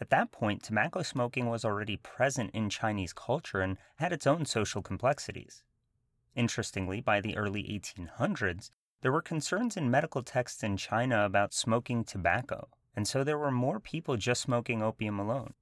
At 0.00 0.10
that 0.10 0.32
point, 0.32 0.62
tobacco 0.62 1.02
smoking 1.02 1.46
was 1.46 1.64
already 1.64 1.98
present 1.98 2.52
in 2.54 2.70
Chinese 2.70 3.12
culture 3.12 3.60
and 3.60 3.76
had 3.96 4.12
its 4.12 4.26
own 4.26 4.46
social 4.46 4.80
complexities. 4.80 5.62
Interestingly, 6.34 7.00
by 7.02 7.20
the 7.20 7.36
early 7.36 7.64
1800s, 7.64 8.70
there 9.02 9.12
were 9.12 9.20
concerns 9.20 9.76
in 9.76 9.90
medical 9.90 10.22
texts 10.22 10.62
in 10.62 10.76
China 10.76 11.24
about 11.24 11.52
smoking 11.52 12.04
tobacco, 12.04 12.68
and 12.96 13.06
so 13.06 13.22
there 13.22 13.38
were 13.38 13.50
more 13.50 13.78
people 13.78 14.16
just 14.16 14.40
smoking 14.40 14.82
opium 14.82 15.18
alone. 15.18 15.52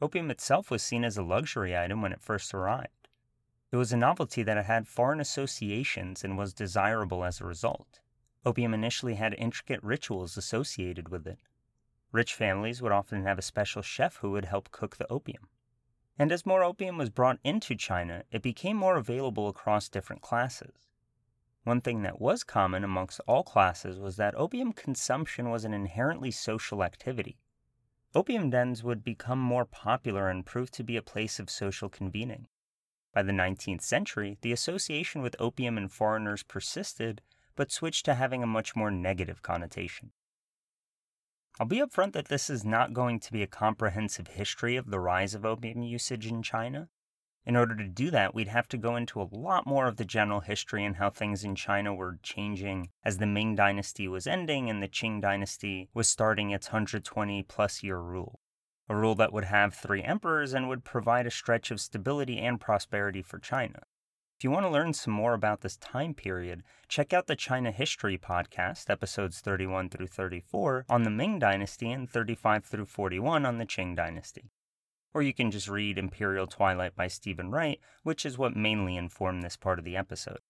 Opium 0.00 0.30
itself 0.30 0.70
was 0.70 0.82
seen 0.82 1.04
as 1.04 1.16
a 1.16 1.22
luxury 1.22 1.76
item 1.76 2.00
when 2.00 2.12
it 2.12 2.22
first 2.22 2.54
arrived. 2.54 3.08
It 3.72 3.76
was 3.76 3.92
a 3.92 3.96
novelty 3.96 4.44
that 4.44 4.64
had 4.66 4.86
foreign 4.86 5.20
associations 5.20 6.22
and 6.22 6.38
was 6.38 6.54
desirable 6.54 7.24
as 7.24 7.40
a 7.40 7.44
result. 7.44 8.00
Opium 8.44 8.74
initially 8.74 9.14
had 9.14 9.34
intricate 9.34 9.82
rituals 9.82 10.36
associated 10.36 11.08
with 11.08 11.26
it. 11.26 11.38
Rich 12.14 12.34
families 12.34 12.80
would 12.80 12.92
often 12.92 13.24
have 13.24 13.40
a 13.40 13.42
special 13.42 13.82
chef 13.82 14.18
who 14.18 14.30
would 14.30 14.44
help 14.44 14.70
cook 14.70 14.98
the 14.98 15.10
opium. 15.10 15.48
And 16.16 16.30
as 16.30 16.46
more 16.46 16.62
opium 16.62 16.96
was 16.96 17.10
brought 17.10 17.40
into 17.42 17.74
China, 17.74 18.22
it 18.30 18.40
became 18.40 18.76
more 18.76 18.96
available 18.96 19.48
across 19.48 19.88
different 19.88 20.22
classes. 20.22 20.86
One 21.64 21.80
thing 21.80 22.02
that 22.02 22.20
was 22.20 22.44
common 22.44 22.84
amongst 22.84 23.20
all 23.26 23.42
classes 23.42 23.98
was 23.98 24.14
that 24.14 24.36
opium 24.36 24.72
consumption 24.72 25.50
was 25.50 25.64
an 25.64 25.74
inherently 25.74 26.30
social 26.30 26.84
activity. 26.84 27.40
Opium 28.14 28.48
dens 28.48 28.84
would 28.84 29.02
become 29.02 29.40
more 29.40 29.64
popular 29.64 30.28
and 30.28 30.46
prove 30.46 30.70
to 30.70 30.84
be 30.84 30.96
a 30.96 31.02
place 31.02 31.40
of 31.40 31.50
social 31.50 31.88
convening. 31.88 32.46
By 33.12 33.24
the 33.24 33.32
19th 33.32 33.82
century, 33.82 34.38
the 34.40 34.52
association 34.52 35.20
with 35.20 35.34
opium 35.40 35.76
and 35.76 35.90
foreigners 35.90 36.44
persisted, 36.44 37.22
but 37.56 37.72
switched 37.72 38.04
to 38.04 38.14
having 38.14 38.44
a 38.44 38.46
much 38.46 38.76
more 38.76 38.92
negative 38.92 39.42
connotation. 39.42 40.12
I'll 41.60 41.66
be 41.66 41.80
upfront 41.80 42.12
that 42.12 42.28
this 42.28 42.50
is 42.50 42.64
not 42.64 42.92
going 42.92 43.20
to 43.20 43.32
be 43.32 43.42
a 43.42 43.46
comprehensive 43.46 44.28
history 44.28 44.76
of 44.76 44.90
the 44.90 45.00
rise 45.00 45.34
of 45.34 45.44
opium 45.44 45.82
usage 45.82 46.26
in 46.26 46.42
China, 46.42 46.88
in 47.46 47.56
order 47.56 47.76
to 47.76 47.86
do 47.86 48.10
that, 48.10 48.34
we'd 48.34 48.48
have 48.48 48.68
to 48.68 48.78
go 48.78 48.96
into 48.96 49.20
a 49.20 49.28
lot 49.30 49.66
more 49.66 49.86
of 49.86 49.96
the 49.96 50.04
general 50.04 50.40
history 50.40 50.82
and 50.82 50.96
how 50.96 51.10
things 51.10 51.44
in 51.44 51.54
China 51.54 51.94
were 51.94 52.18
changing 52.22 52.88
as 53.04 53.18
the 53.18 53.26
Ming 53.26 53.54
Dynasty 53.54 54.08
was 54.08 54.26
ending 54.26 54.70
and 54.70 54.82
the 54.82 54.88
Qing 54.88 55.20
Dynasty 55.20 55.90
was 55.92 56.08
starting 56.08 56.50
its 56.50 56.68
120 56.68 57.42
plus 57.42 57.82
year 57.82 57.98
rule. 57.98 58.40
A 58.88 58.96
rule 58.96 59.14
that 59.16 59.32
would 59.32 59.44
have 59.44 59.74
three 59.74 60.02
emperors 60.02 60.54
and 60.54 60.68
would 60.68 60.84
provide 60.84 61.26
a 61.26 61.30
stretch 61.30 61.70
of 61.70 61.80
stability 61.80 62.38
and 62.38 62.60
prosperity 62.60 63.20
for 63.20 63.38
China. 63.38 63.80
If 64.36 64.44
you 64.44 64.50
want 64.50 64.66
to 64.66 64.70
learn 64.70 64.92
some 64.92 65.14
more 65.14 65.34
about 65.34 65.60
this 65.60 65.76
time 65.76 66.14
period, 66.14 66.62
check 66.88 67.12
out 67.12 67.26
the 67.26 67.36
China 67.36 67.70
History 67.70 68.18
podcast, 68.18 68.90
episodes 68.90 69.40
31 69.40 69.88
through 69.88 70.08
34, 70.08 70.86
on 70.88 71.02
the 71.02 71.10
Ming 71.10 71.38
Dynasty 71.38 71.90
and 71.90 72.10
35 72.10 72.64
through 72.64 72.86
41 72.86 73.46
on 73.46 73.58
the 73.58 73.66
Qing 73.66 73.96
Dynasty 73.96 74.50
or 75.14 75.22
you 75.22 75.32
can 75.32 75.52
just 75.52 75.68
read 75.68 75.96
Imperial 75.96 76.48
Twilight 76.48 76.96
by 76.96 77.06
Stephen 77.06 77.52
Wright, 77.52 77.80
which 78.02 78.26
is 78.26 78.36
what 78.36 78.56
mainly 78.56 78.96
informed 78.96 79.42
this 79.42 79.56
part 79.56 79.78
of 79.78 79.84
the 79.84 79.96
episode. 79.96 80.40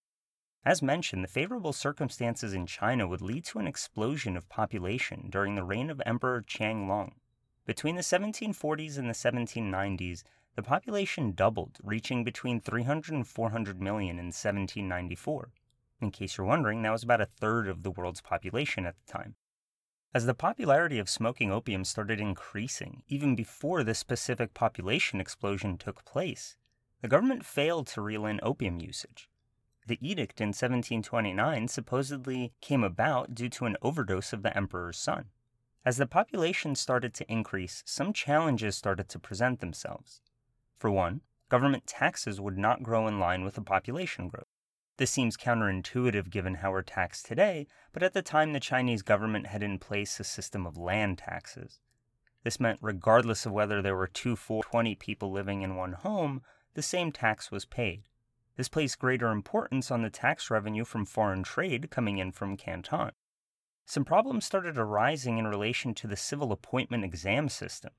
As 0.65 0.81
mentioned, 0.81 1.23
the 1.23 1.29
favorable 1.29 1.71
circumstances 1.71 2.51
in 2.51 2.65
China 2.65 3.07
would 3.07 3.21
lead 3.21 3.45
to 3.45 3.59
an 3.59 3.67
explosion 3.67 4.35
of 4.35 4.49
population 4.49 5.27
during 5.29 5.53
the 5.53 5.63
reign 5.63 5.91
of 5.91 6.01
Emperor 6.03 6.41
Qianlong. 6.41 7.11
Between 7.67 7.95
the 7.95 8.01
1740s 8.01 8.97
and 8.97 9.07
the 9.07 9.13
1790s, 9.13 10.23
the 10.55 10.63
population 10.63 11.33
doubled, 11.33 11.77
reaching 11.83 12.23
between 12.23 12.61
300 12.61 13.13
and 13.13 13.27
400 13.27 13.81
million 13.81 14.17
in 14.17 14.27
1794. 14.27 15.51
In 16.01 16.11
case 16.11 16.37
you're 16.37 16.47
wondering, 16.47 16.81
that 16.81 16.91
was 16.91 17.03
about 17.03 17.21
a 17.21 17.25
third 17.25 17.67
of 17.67 17.83
the 17.83 17.91
world's 17.91 18.21
population 18.21 18.85
at 18.85 18.95
the 18.97 19.11
time. 19.11 19.35
As 20.13 20.25
the 20.25 20.33
popularity 20.33 20.97
of 20.97 21.09
smoking 21.09 21.51
opium 21.51 21.83
started 21.83 22.21
increasing, 22.21 23.03
even 23.07 23.35
before 23.35 23.83
this 23.83 23.99
specific 23.99 24.53
population 24.53 25.19
explosion 25.19 25.77
took 25.77 26.05
place, 26.05 26.55
the 27.01 27.09
government 27.09 27.45
failed 27.45 27.87
to 27.87 28.01
reel 28.01 28.25
in 28.25 28.39
opium 28.41 28.79
usage. 28.79 29.29
The 29.87 29.99
edict 30.01 30.39
in 30.39 30.47
1729 30.47 31.67
supposedly 31.67 32.53
came 32.61 32.83
about 32.83 33.35
due 33.35 33.49
to 33.49 33.65
an 33.65 33.75
overdose 33.81 34.31
of 34.31 34.41
the 34.41 34.55
emperor's 34.55 34.97
son. 34.97 35.25
As 35.85 35.97
the 35.97 36.07
population 36.07 36.75
started 36.75 37.13
to 37.15 37.31
increase, 37.31 37.83
some 37.85 38.13
challenges 38.13 38.75
started 38.77 39.09
to 39.09 39.19
present 39.19 39.59
themselves. 39.59 40.21
For 40.77 40.91
one, 40.91 41.21
government 41.49 41.87
taxes 41.87 42.41
would 42.41 42.57
not 42.57 42.83
grow 42.83 43.07
in 43.07 43.19
line 43.19 43.43
with 43.43 43.55
the 43.55 43.61
population 43.61 44.27
growth. 44.27 44.47
This 44.97 45.11
seems 45.11 45.35
counterintuitive 45.35 46.29
given 46.29 46.55
how 46.55 46.71
we're 46.71 46.81
taxed 46.81 47.25
today, 47.25 47.67
but 47.91 48.03
at 48.03 48.13
the 48.13 48.21
time 48.21 48.53
the 48.53 48.59
Chinese 48.59 49.01
government 49.01 49.47
had 49.47 49.61
in 49.61 49.77
place 49.77 50.19
a 50.19 50.23
system 50.23 50.65
of 50.65 50.77
land 50.77 51.17
taxes. 51.17 51.79
This 52.43 52.59
meant 52.59 52.79
regardless 52.81 53.45
of 53.45 53.51
whether 53.51 53.81
there 53.81 53.95
were 53.95 54.07
two, 54.07 54.35
four, 54.35 54.63
twenty 54.63 54.95
people 54.95 55.31
living 55.31 55.63
in 55.63 55.75
one 55.75 55.93
home, 55.93 56.43
the 56.75 56.81
same 56.81 57.11
tax 57.11 57.51
was 57.51 57.65
paid. 57.65 58.03
This 58.55 58.69
placed 58.69 58.99
greater 58.99 59.31
importance 59.31 59.91
on 59.91 60.01
the 60.01 60.09
tax 60.09 60.49
revenue 60.49 60.85
from 60.85 61.05
foreign 61.05 61.43
trade 61.43 61.89
coming 61.89 62.19
in 62.19 62.31
from 62.31 62.55
Canton. 62.55 63.11
Some 63.85 64.05
problems 64.05 64.45
started 64.45 64.77
arising 64.77 65.37
in 65.37 65.47
relation 65.47 65.93
to 65.95 66.07
the 66.07 66.15
civil 66.15 66.51
appointment 66.51 67.03
exam 67.03 67.49
system. 67.49 67.91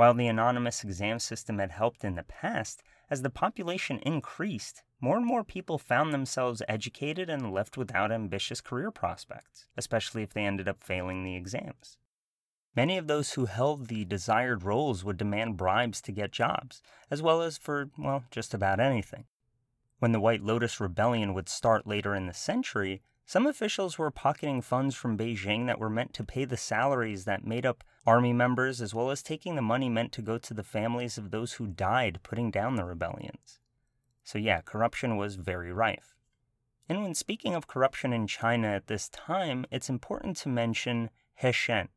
While 0.00 0.14
the 0.14 0.28
anonymous 0.28 0.82
exam 0.82 1.18
system 1.18 1.58
had 1.58 1.72
helped 1.72 2.04
in 2.04 2.14
the 2.14 2.22
past, 2.22 2.82
as 3.10 3.20
the 3.20 3.28
population 3.28 3.98
increased, 3.98 4.82
more 4.98 5.18
and 5.18 5.26
more 5.26 5.44
people 5.44 5.76
found 5.76 6.10
themselves 6.10 6.62
educated 6.66 7.28
and 7.28 7.52
left 7.52 7.76
without 7.76 8.10
ambitious 8.10 8.62
career 8.62 8.90
prospects, 8.90 9.66
especially 9.76 10.22
if 10.22 10.32
they 10.32 10.46
ended 10.46 10.68
up 10.68 10.82
failing 10.82 11.22
the 11.22 11.36
exams. 11.36 11.98
Many 12.74 12.96
of 12.96 13.08
those 13.08 13.34
who 13.34 13.44
held 13.44 13.88
the 13.88 14.06
desired 14.06 14.62
roles 14.62 15.04
would 15.04 15.18
demand 15.18 15.58
bribes 15.58 16.00
to 16.00 16.12
get 16.12 16.32
jobs, 16.32 16.80
as 17.10 17.20
well 17.20 17.42
as 17.42 17.58
for, 17.58 17.90
well, 17.98 18.24
just 18.30 18.54
about 18.54 18.80
anything. 18.80 19.26
When 19.98 20.12
the 20.12 20.20
White 20.20 20.42
Lotus 20.42 20.80
Rebellion 20.80 21.34
would 21.34 21.50
start 21.50 21.86
later 21.86 22.14
in 22.14 22.24
the 22.24 22.32
century, 22.32 23.02
some 23.30 23.46
officials 23.46 23.96
were 23.96 24.10
pocketing 24.10 24.60
funds 24.60 24.96
from 24.96 25.16
Beijing 25.16 25.68
that 25.68 25.78
were 25.78 25.88
meant 25.88 26.12
to 26.14 26.24
pay 26.24 26.44
the 26.44 26.56
salaries 26.56 27.26
that 27.26 27.46
made 27.46 27.64
up 27.64 27.84
army 28.04 28.32
members, 28.32 28.82
as 28.82 28.92
well 28.92 29.08
as 29.08 29.22
taking 29.22 29.54
the 29.54 29.62
money 29.62 29.88
meant 29.88 30.10
to 30.10 30.20
go 30.20 30.36
to 30.36 30.52
the 30.52 30.64
families 30.64 31.16
of 31.16 31.30
those 31.30 31.52
who 31.52 31.68
died 31.68 32.18
putting 32.24 32.50
down 32.50 32.74
the 32.74 32.84
rebellions. 32.84 33.60
So, 34.24 34.36
yeah, 34.36 34.62
corruption 34.62 35.16
was 35.16 35.36
very 35.36 35.72
rife. 35.72 36.16
And 36.88 37.04
when 37.04 37.14
speaking 37.14 37.54
of 37.54 37.68
corruption 37.68 38.12
in 38.12 38.26
China 38.26 38.66
at 38.66 38.88
this 38.88 39.08
time, 39.08 39.64
it's 39.70 39.88
important 39.88 40.36
to 40.38 40.48
mention 40.48 41.08
He 41.36 41.52
Shen. 41.52 41.88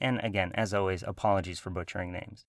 And 0.00 0.18
again, 0.24 0.52
as 0.54 0.72
always, 0.72 1.02
apologies 1.02 1.58
for 1.58 1.68
butchering 1.68 2.12
names. 2.12 2.46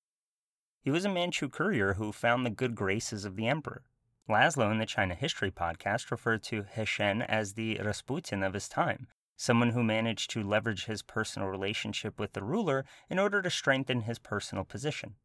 He 0.79 0.91
was 0.91 1.03
a 1.03 1.09
Manchu 1.09 1.49
courier 1.49 1.95
who 1.95 2.13
found 2.13 2.45
the 2.45 2.49
good 2.49 2.73
graces 2.73 3.25
of 3.25 3.35
the 3.35 3.49
emperor. 3.49 3.83
Laszlo 4.29 4.71
in 4.71 4.77
the 4.77 4.85
China 4.85 5.15
History 5.15 5.49
podcast 5.49 6.11
referred 6.11 6.43
to 6.43 6.63
He 6.75 6.85
Shen 6.85 7.23
as 7.23 7.53
the 7.53 7.79
Rasputin 7.83 8.43
of 8.43 8.53
his 8.53 8.69
time, 8.69 9.07
someone 9.35 9.71
who 9.71 9.83
managed 9.83 10.29
to 10.29 10.43
leverage 10.43 10.85
his 10.85 11.01
personal 11.01 11.47
relationship 11.47 12.19
with 12.19 12.33
the 12.33 12.43
ruler 12.43 12.85
in 13.09 13.17
order 13.17 13.41
to 13.41 13.49
strengthen 13.49 14.01
his 14.01 14.19
personal 14.19 14.63
position. 14.63 15.15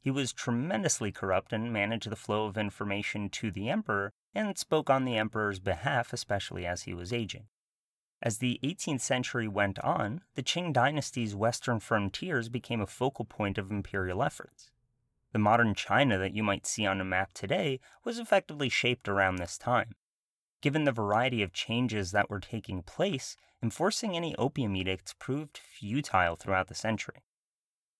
He 0.00 0.10
was 0.10 0.32
tremendously 0.32 1.12
corrupt 1.12 1.52
and 1.52 1.70
managed 1.70 2.08
the 2.08 2.16
flow 2.16 2.46
of 2.46 2.56
information 2.56 3.28
to 3.28 3.50
the 3.50 3.68
emperor 3.68 4.10
and 4.34 4.56
spoke 4.56 4.88
on 4.88 5.04
the 5.04 5.18
emperor's 5.18 5.60
behalf, 5.60 6.14
especially 6.14 6.64
as 6.64 6.84
he 6.84 6.94
was 6.94 7.12
aging. 7.12 7.48
As 8.22 8.38
the 8.38 8.58
18th 8.64 9.02
century 9.02 9.48
went 9.48 9.78
on, 9.80 10.22
the 10.34 10.42
Qing 10.42 10.72
dynasty's 10.72 11.34
western 11.34 11.78
frontiers 11.78 12.48
became 12.48 12.80
a 12.80 12.86
focal 12.86 13.26
point 13.26 13.58
of 13.58 13.70
imperial 13.70 14.22
efforts. 14.22 14.70
The 15.34 15.40
modern 15.40 15.74
China 15.74 16.16
that 16.18 16.32
you 16.32 16.44
might 16.44 16.64
see 16.64 16.86
on 16.86 17.00
a 17.00 17.04
map 17.04 17.34
today 17.34 17.80
was 18.04 18.20
effectively 18.20 18.68
shaped 18.68 19.08
around 19.08 19.36
this 19.36 19.58
time. 19.58 19.96
Given 20.62 20.84
the 20.84 20.92
variety 20.92 21.42
of 21.42 21.52
changes 21.52 22.12
that 22.12 22.30
were 22.30 22.38
taking 22.38 22.82
place, 22.82 23.36
enforcing 23.60 24.14
any 24.14 24.36
opium 24.36 24.76
edicts 24.76 25.12
proved 25.18 25.58
futile 25.58 26.36
throughout 26.36 26.68
the 26.68 26.74
century. 26.76 27.24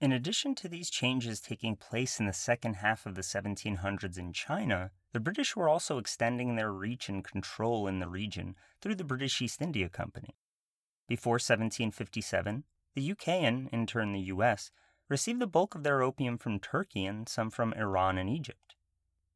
In 0.00 0.12
addition 0.12 0.54
to 0.54 0.68
these 0.68 0.88
changes 0.88 1.40
taking 1.40 1.74
place 1.74 2.20
in 2.20 2.26
the 2.26 2.32
second 2.32 2.74
half 2.74 3.04
of 3.04 3.16
the 3.16 3.22
1700s 3.22 4.16
in 4.16 4.32
China, 4.32 4.92
the 5.12 5.18
British 5.18 5.56
were 5.56 5.68
also 5.68 5.98
extending 5.98 6.54
their 6.54 6.70
reach 6.70 7.08
and 7.08 7.24
control 7.24 7.88
in 7.88 7.98
the 7.98 8.08
region 8.08 8.54
through 8.80 8.94
the 8.94 9.02
British 9.02 9.42
East 9.42 9.60
India 9.60 9.88
Company. 9.88 10.36
Before 11.08 11.34
1757, 11.34 12.62
the 12.94 13.10
UK 13.10 13.28
and, 13.28 13.68
in 13.72 13.88
turn, 13.88 14.12
the 14.12 14.20
US 14.20 14.70
received 15.08 15.40
the 15.40 15.46
bulk 15.46 15.75
of 15.75 15.82
their 15.82 16.02
opium 16.02 16.38
from 16.38 16.58
Turkey 16.58 17.04
and 17.04 17.28
some 17.28 17.50
from 17.50 17.73
Iran 17.75 18.18
and 18.18 18.28
Egypt. 18.30 18.75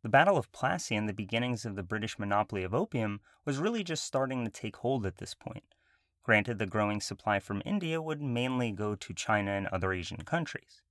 The 0.02 0.08
Battle 0.08 0.38
of 0.38 0.52
Plassey 0.52 0.96
and 0.96 1.08
the 1.08 1.12
beginnings 1.12 1.64
of 1.64 1.76
the 1.76 1.82
British 1.82 2.18
monopoly 2.18 2.62
of 2.62 2.72
opium 2.72 3.20
was 3.44 3.58
really 3.58 3.82
just 3.82 4.04
starting 4.04 4.44
to 4.44 4.50
take 4.50 4.76
hold 4.76 5.04
at 5.04 5.16
this 5.16 5.34
point. 5.34 5.74
Granted, 6.22 6.58
the 6.58 6.66
growing 6.66 7.00
supply 7.00 7.38
from 7.40 7.62
India 7.64 8.00
would 8.00 8.20
mainly 8.20 8.70
go 8.70 8.94
to 8.94 9.14
China 9.14 9.52
and 9.52 9.66
other 9.68 9.92
Asian 9.92 10.18
countries. 10.18 10.82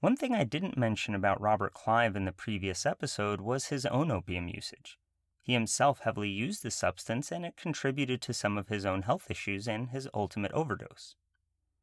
One 0.00 0.16
thing 0.16 0.34
I 0.34 0.44
didn't 0.44 0.78
mention 0.78 1.14
about 1.14 1.40
Robert 1.40 1.74
Clive 1.74 2.14
in 2.14 2.24
the 2.24 2.32
previous 2.32 2.86
episode 2.86 3.40
was 3.40 3.66
his 3.66 3.84
own 3.86 4.10
opium 4.10 4.48
usage. 4.48 4.96
He 5.42 5.52
himself 5.52 6.00
heavily 6.00 6.28
used 6.28 6.62
the 6.62 6.70
substance, 6.70 7.32
and 7.32 7.44
it 7.44 7.56
contributed 7.56 8.22
to 8.22 8.32
some 8.32 8.56
of 8.56 8.68
his 8.68 8.86
own 8.86 9.02
health 9.02 9.30
issues 9.30 9.66
and 9.66 9.88
his 9.90 10.08
ultimate 10.14 10.52
overdose. 10.52 11.16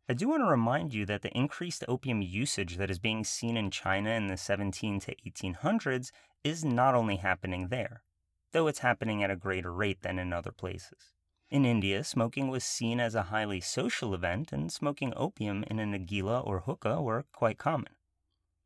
I 0.08 0.14
do 0.14 0.28
want 0.28 0.42
to 0.42 0.48
remind 0.48 0.94
you 0.94 1.04
that 1.08 1.24
the 1.24 1.36
increased 1.36 1.84
opium 1.88 2.22
usage 2.22 2.78
that 2.78 2.92
is 2.92 3.00
being 3.00 3.24
seen 3.24 3.58
in 3.58 3.72
China 3.72 4.12
in 4.12 4.28
the 4.28 4.38
17 4.38 5.00
to 5.00 5.16
1800s 5.16 6.12
is 6.44 6.64
not 6.64 6.94
only 6.94 7.16
happening 7.16 7.70
there, 7.70 8.04
though 8.52 8.68
it's 8.68 8.80
happening 8.80 9.24
at 9.24 9.32
a 9.32 9.36
greater 9.36 9.74
rate 9.74 10.04
than 10.04 10.20
in 10.20 10.32
other 10.32 10.52
places. 10.52 11.16
In 11.50 11.66
India, 11.66 12.04
smoking 12.04 12.50
was 12.50 12.64
seen 12.64 13.00
as 13.00 13.16
a 13.16 13.24
highly 13.24 13.60
social 13.60 14.14
event, 14.14 14.52
and 14.52 14.72
smoking 14.72 15.12
opium 15.16 15.64
in 15.64 15.80
a 15.80 15.86
nagila 15.86 16.46
or 16.46 16.60
hookah 16.62 17.02
were 17.02 17.26
quite 17.32 17.58
common. 17.58 17.96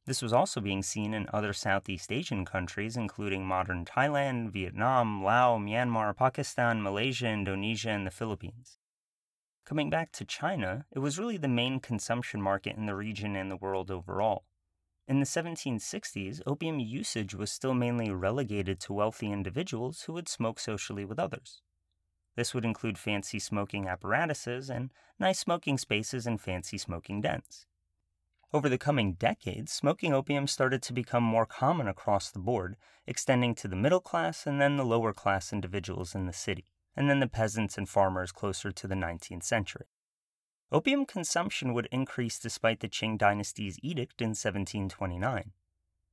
This 0.05 0.21
was 0.21 0.33
also 0.33 0.59
being 0.59 0.83
seen 0.83 1.13
in 1.13 1.29
other 1.31 1.53
Southeast 1.53 2.11
Asian 2.11 2.43
countries, 2.43 2.97
including 2.97 3.45
modern 3.45 3.85
Thailand, 3.85 4.51
Vietnam, 4.51 5.23
Laos, 5.23 5.61
Myanmar, 5.61 6.13
Pakistan, 6.17 6.81
Malaysia, 6.81 7.27
Indonesia, 7.27 7.91
and 7.91 8.05
the 8.05 8.11
Philippines. 8.11 8.79
Coming 9.69 9.91
back 9.91 10.11
to 10.13 10.25
China, 10.25 10.87
it 10.91 10.97
was 10.97 11.19
really 11.19 11.37
the 11.37 11.47
main 11.47 11.79
consumption 11.79 12.41
market 12.41 12.75
in 12.75 12.87
the 12.87 12.95
region 12.95 13.35
and 13.35 13.51
the 13.51 13.55
world 13.55 13.91
overall. 13.91 14.45
In 15.07 15.19
the 15.19 15.27
1760s, 15.27 16.41
opium 16.47 16.79
usage 16.79 17.35
was 17.35 17.51
still 17.51 17.75
mainly 17.75 18.09
relegated 18.09 18.79
to 18.79 18.93
wealthy 18.93 19.31
individuals 19.31 20.01
who 20.01 20.13
would 20.13 20.27
smoke 20.27 20.59
socially 20.59 21.05
with 21.05 21.19
others. 21.19 21.61
This 22.35 22.55
would 22.55 22.65
include 22.65 22.97
fancy 22.97 23.37
smoking 23.37 23.87
apparatuses 23.87 24.71
and 24.71 24.89
nice 25.19 25.37
smoking 25.37 25.77
spaces 25.77 26.25
and 26.25 26.41
fancy 26.41 26.79
smoking 26.79 27.21
dens. 27.21 27.67
Over 28.51 28.69
the 28.69 28.79
coming 28.79 29.13
decades, 29.13 29.71
smoking 29.71 30.15
opium 30.15 30.47
started 30.47 30.81
to 30.81 30.93
become 30.93 31.21
more 31.21 31.45
common 31.45 31.87
across 31.87 32.31
the 32.31 32.39
board, 32.39 32.75
extending 33.05 33.53
to 33.53 33.67
the 33.67 33.75
middle 33.75 34.01
class 34.01 34.47
and 34.47 34.59
then 34.59 34.77
the 34.77 34.83
lower 34.83 35.13
class 35.13 35.53
individuals 35.53 36.15
in 36.15 36.25
the 36.25 36.33
city 36.33 36.71
and 36.99 37.09
then 37.09 37.21
the 37.21 37.27
peasants 37.27 37.77
and 37.77 37.87
farmers 37.87 38.33
closer 38.33 38.73
to 38.73 38.85
the 38.85 38.93
19th 38.93 39.43
century. 39.43 39.85
Opium 40.69 41.05
consumption 41.05 41.73
would 41.73 41.87
increase 41.93 42.37
despite 42.37 42.81
the 42.81 42.89
Qing 42.89 43.17
dynasty's 43.17 43.79
edict 43.81 44.21
in 44.21 44.31
1729. 44.31 45.53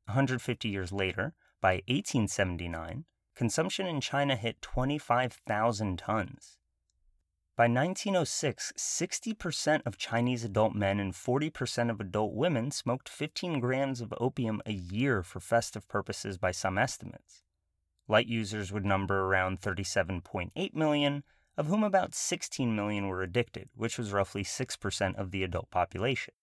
150 0.05 0.69
years 0.69 0.93
later, 0.93 1.35
by 1.61 1.83
1879, 1.89 3.05
consumption 3.35 3.87
in 3.89 4.01
China 4.01 4.37
hit 4.37 4.63
25,000 4.63 5.99
tons. 5.99 6.59
By 7.57 7.65
1906, 7.65 8.73
60% 8.77 9.83
of 9.85 9.99
Chinese 9.99 10.45
adult 10.45 10.77
men 10.77 11.01
and 11.01 11.13
40% 11.13 11.91
of 11.91 12.01
adult 12.01 12.33
women 12.33 12.71
smoked 12.71 13.09
15 13.09 13.59
grams 13.59 14.01
of 14.01 14.15
opium 14.21 14.63
a 14.65 14.73
year 14.73 15.25
for 15.25 15.41
festive 15.41 15.89
purposes 15.89 16.39
by 16.39 16.53
some 16.53 16.79
estimates. 16.79 17.43
Light 18.09 18.27
users 18.27 18.73
would 18.73 18.85
number 18.85 19.25
around 19.25 19.61
37.8 19.61 20.75
million, 20.75 21.25
of 21.57 21.67
whom 21.67 21.83
about 21.83 22.15
16 22.15 22.75
million 22.75 23.09
were 23.09 23.23
addicted, 23.23 23.69
which 23.75 23.99
was 23.99 24.13
roughly 24.13 24.45
6% 24.45 25.15
of 25.17 25.31
the 25.31 25.43
adult 25.43 25.71
population. 25.71 26.35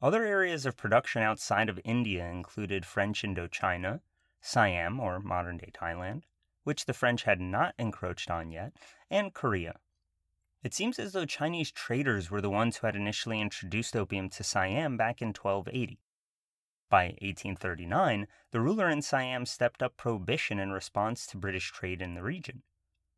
Other 0.00 0.24
areas 0.24 0.66
of 0.66 0.76
production 0.76 1.22
outside 1.22 1.68
of 1.68 1.80
India 1.84 2.26
included 2.26 2.86
French 2.86 3.22
Indochina, 3.22 4.00
Siam, 4.40 5.00
or 5.00 5.18
modern 5.18 5.56
day 5.56 5.70
Thailand, 5.72 6.22
which 6.64 6.84
the 6.84 6.92
French 6.92 7.22
had 7.24 7.40
not 7.40 7.74
encroached 7.78 8.30
on 8.30 8.50
yet, 8.50 8.74
and 9.10 9.34
Korea. 9.34 9.80
It 10.62 10.74
seems 10.74 10.98
as 10.98 11.12
though 11.12 11.24
Chinese 11.24 11.72
traders 11.72 12.30
were 12.30 12.40
the 12.40 12.50
ones 12.50 12.76
who 12.76 12.86
had 12.86 12.96
initially 12.96 13.40
introduced 13.40 13.96
opium 13.96 14.28
to 14.30 14.44
Siam 14.44 14.96
back 14.96 15.22
in 15.22 15.28
1280. 15.28 15.98
By 16.90 17.08
1839, 17.20 18.26
the 18.50 18.60
ruler 18.60 18.88
in 18.88 19.02
Siam 19.02 19.44
stepped 19.44 19.82
up 19.82 19.96
prohibition 19.96 20.58
in 20.58 20.72
response 20.72 21.26
to 21.26 21.36
British 21.36 21.70
trade 21.70 22.00
in 22.00 22.14
the 22.14 22.22
region. 22.22 22.62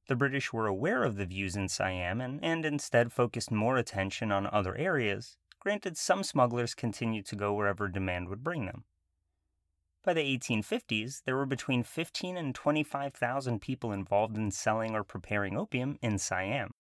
The 0.09 0.17
British 0.17 0.53
were 0.53 0.67
aware 0.67 1.05
of 1.05 1.15
the 1.15 1.27
views 1.27 1.55
in 1.55 1.69
Siam 1.69 2.21
and, 2.21 2.45
and 2.45 2.67
instead 2.67 3.12
focused 3.12 3.53
more 3.53 3.77
attention 3.77 4.33
on 4.33 4.49
other 4.49 4.77
areas. 4.77 5.37
Granted, 5.61 5.97
some 5.97 6.25
smugglers 6.25 6.75
continued 6.75 7.27
to 7.27 7.37
go 7.37 7.55
wherever 7.55 7.87
demand 7.87 8.29
would 8.29 8.43
bring 8.43 8.67
them. 8.67 8.85
By 10.02 10.15
the 10.15 10.39
1850s, 10.39 11.23
there 11.25 11.37
were 11.37 11.47
between 11.47 11.85
15 11.85 12.37
and 12.37 12.54
25,000 12.54 13.61
people 13.61 13.93
involved 13.93 14.37
in 14.37 14.50
selling 14.50 14.97
or 14.97 15.04
preparing 15.04 15.56
opium 15.56 15.99
in 16.02 16.19
Siam. 16.19 16.73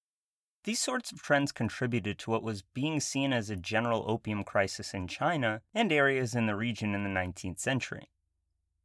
These 0.64 0.80
sorts 0.80 1.10
of 1.10 1.22
trends 1.22 1.52
contributed 1.52 2.18
to 2.18 2.30
what 2.30 2.42
was 2.42 2.62
being 2.62 3.00
seen 3.00 3.32
as 3.32 3.48
a 3.48 3.56
general 3.56 4.04
opium 4.06 4.44
crisis 4.44 4.92
in 4.92 5.08
China 5.08 5.62
and 5.72 5.90
areas 5.90 6.34
in 6.34 6.46
the 6.46 6.54
region 6.54 6.94
in 6.94 7.02
the 7.02 7.08
19th 7.08 7.58
century. 7.58 8.10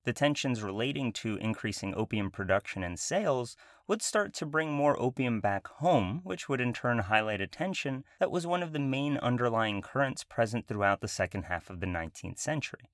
The 0.06 0.14
tensions 0.14 0.62
relating 0.62 1.12
to 1.14 1.36
increasing 1.38 1.94
opium 1.96 2.32
production 2.32 2.84
and 2.84 2.98
sales 2.98 3.58
would 3.88 4.02
start 4.02 4.34
to 4.36 4.46
bring 4.46 4.72
more 4.72 4.98
opium 5.02 5.42
back 5.42 5.68
home, 5.68 6.22
which 6.24 6.48
would 6.48 6.62
in 6.62 6.74
turn 6.74 7.00
highlight 7.00 7.42
a 7.42 7.48
tension 7.48 8.06
that 8.20 8.32
was 8.32 8.48
one 8.48 8.64
of 8.64 8.72
the 8.72 8.80
main 8.80 9.18
underlying 9.18 9.82
currents 9.82 10.24
present 10.24 10.68
throughout 10.68 11.02
the 11.02 11.08
second 11.08 11.44
half 11.44 11.70
of 11.70 11.82
the 11.82 11.88
19th 11.88 12.38
century. 12.38 12.92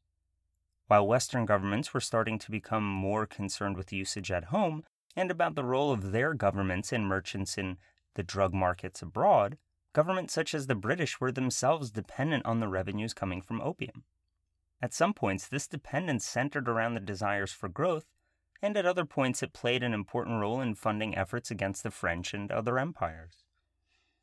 While 0.88 1.06
Western 1.06 1.46
governments 1.46 1.94
were 1.94 2.02
starting 2.02 2.40
to 2.40 2.52
become 2.52 2.86
more 2.86 3.28
concerned 3.28 3.78
with 3.78 3.94
usage 3.94 4.32
at 4.32 4.46
home 4.46 4.84
and 5.16 5.30
about 5.30 5.56
the 5.56 5.66
role 5.66 5.92
of 5.92 6.12
their 6.14 6.34
governments 6.34 6.92
and 6.92 7.06
merchants 7.06 7.58
in 7.58 7.78
the 8.16 8.24
drug 8.24 8.54
markets 8.54 9.02
abroad, 9.02 9.58
governments 9.94 10.34
such 10.34 10.54
as 10.54 10.68
the 10.68 10.76
British 10.76 11.20
were 11.20 11.32
themselves 11.32 11.92
dependent 11.92 12.46
on 12.46 12.60
the 12.60 12.68
revenues 12.68 13.14
coming 13.14 13.42
from 13.42 13.62
opium. 13.62 14.04
At 14.82 14.94
some 14.94 15.14
points, 15.14 15.48
this 15.48 15.68
dependence 15.68 16.26
centered 16.26 16.68
around 16.68 16.96
the 16.96 17.00
desires 17.00 17.52
for 17.52 17.70
growth, 17.70 18.06
and 18.62 18.78
at 18.78 18.86
other 18.86 19.06
points, 19.06 19.42
it 19.42 19.54
played 19.54 19.84
an 19.84 19.94
important 19.94 20.40
role 20.40 20.62
in 20.62 20.76
funding 20.76 21.16
efforts 21.16 21.52
against 21.52 21.84
the 21.84 21.92
French 21.92 22.34
and 22.34 22.52
other 22.52 22.78
empires. 22.78 23.44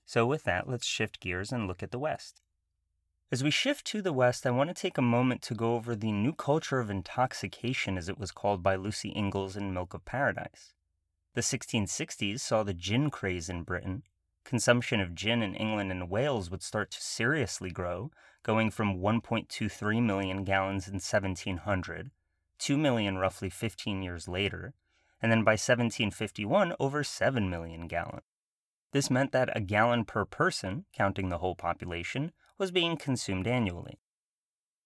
So, 0.05 0.27
with 0.27 0.45
that, 0.45 0.69
let's 0.69 0.87
shift 0.87 1.21
gears 1.21 1.53
and 1.53 1.67
look 1.67 1.83
at 1.83 1.91
the 1.91 1.99
West. 1.99 2.41
As 3.31 3.45
we 3.45 3.51
shift 3.51 3.85
to 3.89 4.01
the 4.01 4.13
West, 4.13 4.47
I 4.47 4.51
want 4.51 4.71
to 4.71 4.75
take 4.75 4.97
a 4.97 5.03
moment 5.03 5.43
to 5.43 5.55
go 5.55 5.75
over 5.75 5.95
the 5.95 6.13
new 6.13 6.33
culture 6.33 6.81
of 6.81 6.89
intoxication, 6.89 7.99
as 7.99 8.09
it 8.09 8.19
was 8.19 8.33
called 8.33 8.63
by 8.63 8.75
Lucy 8.75 9.11
Inglis 9.11 9.55
in 9.55 9.75
Milk 9.75 9.93
of 9.93 10.05
Paradise. 10.05 10.73
The 11.35 11.43
1660s 11.43 12.41
saw 12.41 12.63
the 12.63 12.75
gin 12.75 13.11
craze 13.11 13.49
in 13.49 13.63
Britain. 13.63 14.03
Consumption 14.45 14.99
of 14.99 15.15
gin 15.15 15.43
in 15.43 15.55
England 15.55 15.93
and 15.93 16.09
Wales 16.09 16.51
would 16.51 16.63
start 16.63 16.91
to 16.93 17.03
seriously 17.03 17.71
grow, 17.71 18.11
going 18.43 18.71
from 18.71 18.99
1.23 18.99 20.03
million 20.03 20.43
gallons 20.43 20.89
in 20.89 20.95
1700, 20.95 22.11
2 22.59 22.79
million 22.79 23.19
roughly 23.19 23.51
15 23.51 24.03
years 24.03 24.27
later, 24.27 24.73
and 25.21 25.31
then 25.31 25.45
by 25.45 25.53
1751 25.53 26.75
over 26.81 27.05
7 27.05 27.51
million 27.51 27.87
gallons. 27.87 28.23
This 28.93 29.11
meant 29.11 29.33
that 29.33 29.55
a 29.55 29.61
gallon 29.61 30.07
per 30.07 30.25
person, 30.25 30.87
counting 30.95 31.29
the 31.29 31.39
whole 31.39 31.55
population, 31.55 32.33
was 32.57 32.71
being 32.71 32.97
consumed 32.97 33.47
annually. 33.47 34.01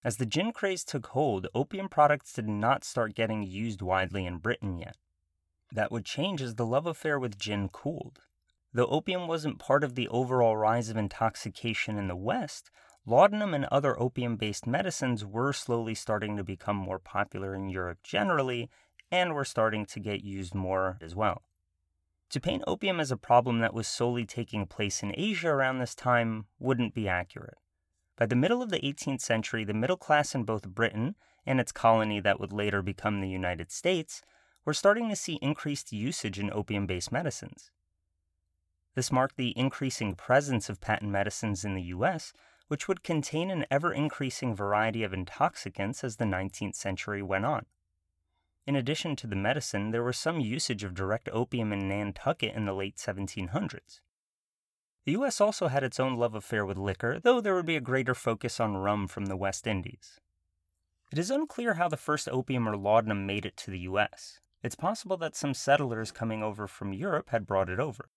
As 0.02 0.16
the 0.16 0.26
gin 0.26 0.52
craze 0.52 0.82
took 0.82 1.06
hold, 1.06 1.46
opium 1.54 1.88
products 1.88 2.32
did 2.32 2.48
not 2.48 2.82
start 2.82 3.14
getting 3.14 3.44
used 3.44 3.80
widely 3.80 4.26
in 4.26 4.38
Britain 4.38 4.76
yet 4.76 4.96
that 5.74 5.90
would 5.90 6.04
change 6.04 6.42
as 6.42 6.54
the 6.54 6.66
love 6.66 6.86
affair 6.86 7.18
with 7.18 7.38
gin 7.38 7.68
cooled. 7.68 8.20
Though 8.72 8.86
opium 8.86 9.26
wasn't 9.26 9.58
part 9.58 9.84
of 9.84 9.94
the 9.94 10.08
overall 10.08 10.56
rise 10.56 10.88
of 10.88 10.96
intoxication 10.96 11.98
in 11.98 12.08
the 12.08 12.16
West, 12.16 12.70
laudanum 13.04 13.52
and 13.54 13.66
other 13.66 14.00
opium 14.00 14.36
based 14.36 14.66
medicines 14.66 15.24
were 15.24 15.52
slowly 15.52 15.94
starting 15.94 16.36
to 16.36 16.44
become 16.44 16.76
more 16.76 16.98
popular 16.98 17.54
in 17.54 17.68
Europe 17.68 17.98
generally, 18.02 18.70
and 19.10 19.34
were 19.34 19.44
starting 19.44 19.84
to 19.84 20.00
get 20.00 20.24
used 20.24 20.54
more 20.54 20.98
as 21.02 21.14
well. 21.14 21.42
To 22.30 22.40
paint 22.40 22.64
opium 22.66 22.98
as 22.98 23.10
a 23.10 23.16
problem 23.18 23.58
that 23.58 23.74
was 23.74 23.86
solely 23.86 24.24
taking 24.24 24.66
place 24.66 25.02
in 25.02 25.12
Asia 25.14 25.50
around 25.50 25.78
this 25.78 25.94
time 25.94 26.46
wouldn't 26.58 26.94
be 26.94 27.06
accurate. 27.06 27.58
By 28.16 28.24
the 28.24 28.36
middle 28.36 28.62
of 28.62 28.70
the 28.70 28.80
18th 28.80 29.20
century, 29.20 29.64
the 29.64 29.74
middle 29.74 29.98
class 29.98 30.34
in 30.34 30.44
both 30.44 30.68
Britain 30.68 31.14
and 31.44 31.60
its 31.60 31.72
colony 31.72 32.20
that 32.20 32.40
would 32.40 32.52
later 32.52 32.80
become 32.80 33.20
the 33.20 33.28
United 33.28 33.70
States 33.70 34.22
we're 34.64 34.72
starting 34.72 35.08
to 35.08 35.16
see 35.16 35.38
increased 35.42 35.92
usage 35.92 36.38
in 36.38 36.52
opium 36.52 36.86
based 36.86 37.10
medicines. 37.10 37.70
This 38.94 39.10
marked 39.10 39.36
the 39.36 39.56
increasing 39.58 40.14
presence 40.14 40.68
of 40.68 40.80
patent 40.80 41.10
medicines 41.10 41.64
in 41.64 41.74
the 41.74 41.82
US, 41.82 42.32
which 42.68 42.88
would 42.88 43.02
contain 43.02 43.50
an 43.50 43.66
ever 43.70 43.92
increasing 43.92 44.54
variety 44.54 45.02
of 45.02 45.12
intoxicants 45.12 46.04
as 46.04 46.16
the 46.16 46.24
19th 46.24 46.74
century 46.74 47.22
went 47.22 47.44
on. 47.44 47.66
In 48.66 48.76
addition 48.76 49.16
to 49.16 49.26
the 49.26 49.36
medicine, 49.36 49.90
there 49.90 50.04
was 50.04 50.16
some 50.16 50.38
usage 50.38 50.84
of 50.84 50.94
direct 50.94 51.28
opium 51.32 51.72
in 51.72 51.88
Nantucket 51.88 52.54
in 52.54 52.64
the 52.64 52.74
late 52.74 52.96
1700s. 52.96 54.00
The 55.04 55.12
US 55.12 55.40
also 55.40 55.66
had 55.66 55.82
its 55.82 55.98
own 55.98 56.16
love 56.16 56.36
affair 56.36 56.64
with 56.64 56.78
liquor, 56.78 57.18
though 57.18 57.40
there 57.40 57.54
would 57.56 57.66
be 57.66 57.76
a 57.76 57.80
greater 57.80 58.14
focus 58.14 58.60
on 58.60 58.76
rum 58.76 59.08
from 59.08 59.26
the 59.26 59.36
West 59.36 59.66
Indies. 59.66 60.20
It 61.10 61.18
is 61.18 61.30
unclear 61.30 61.74
how 61.74 61.88
the 61.88 61.96
first 61.96 62.28
opium 62.28 62.68
or 62.68 62.76
laudanum 62.76 63.26
made 63.26 63.44
it 63.44 63.56
to 63.58 63.70
the 63.72 63.80
US. 63.80 64.38
It's 64.62 64.76
possible 64.76 65.16
that 65.16 65.34
some 65.34 65.54
settlers 65.54 66.12
coming 66.12 66.42
over 66.42 66.68
from 66.68 66.92
Europe 66.92 67.30
had 67.30 67.46
brought 67.46 67.68
it 67.68 67.80
over. 67.80 68.10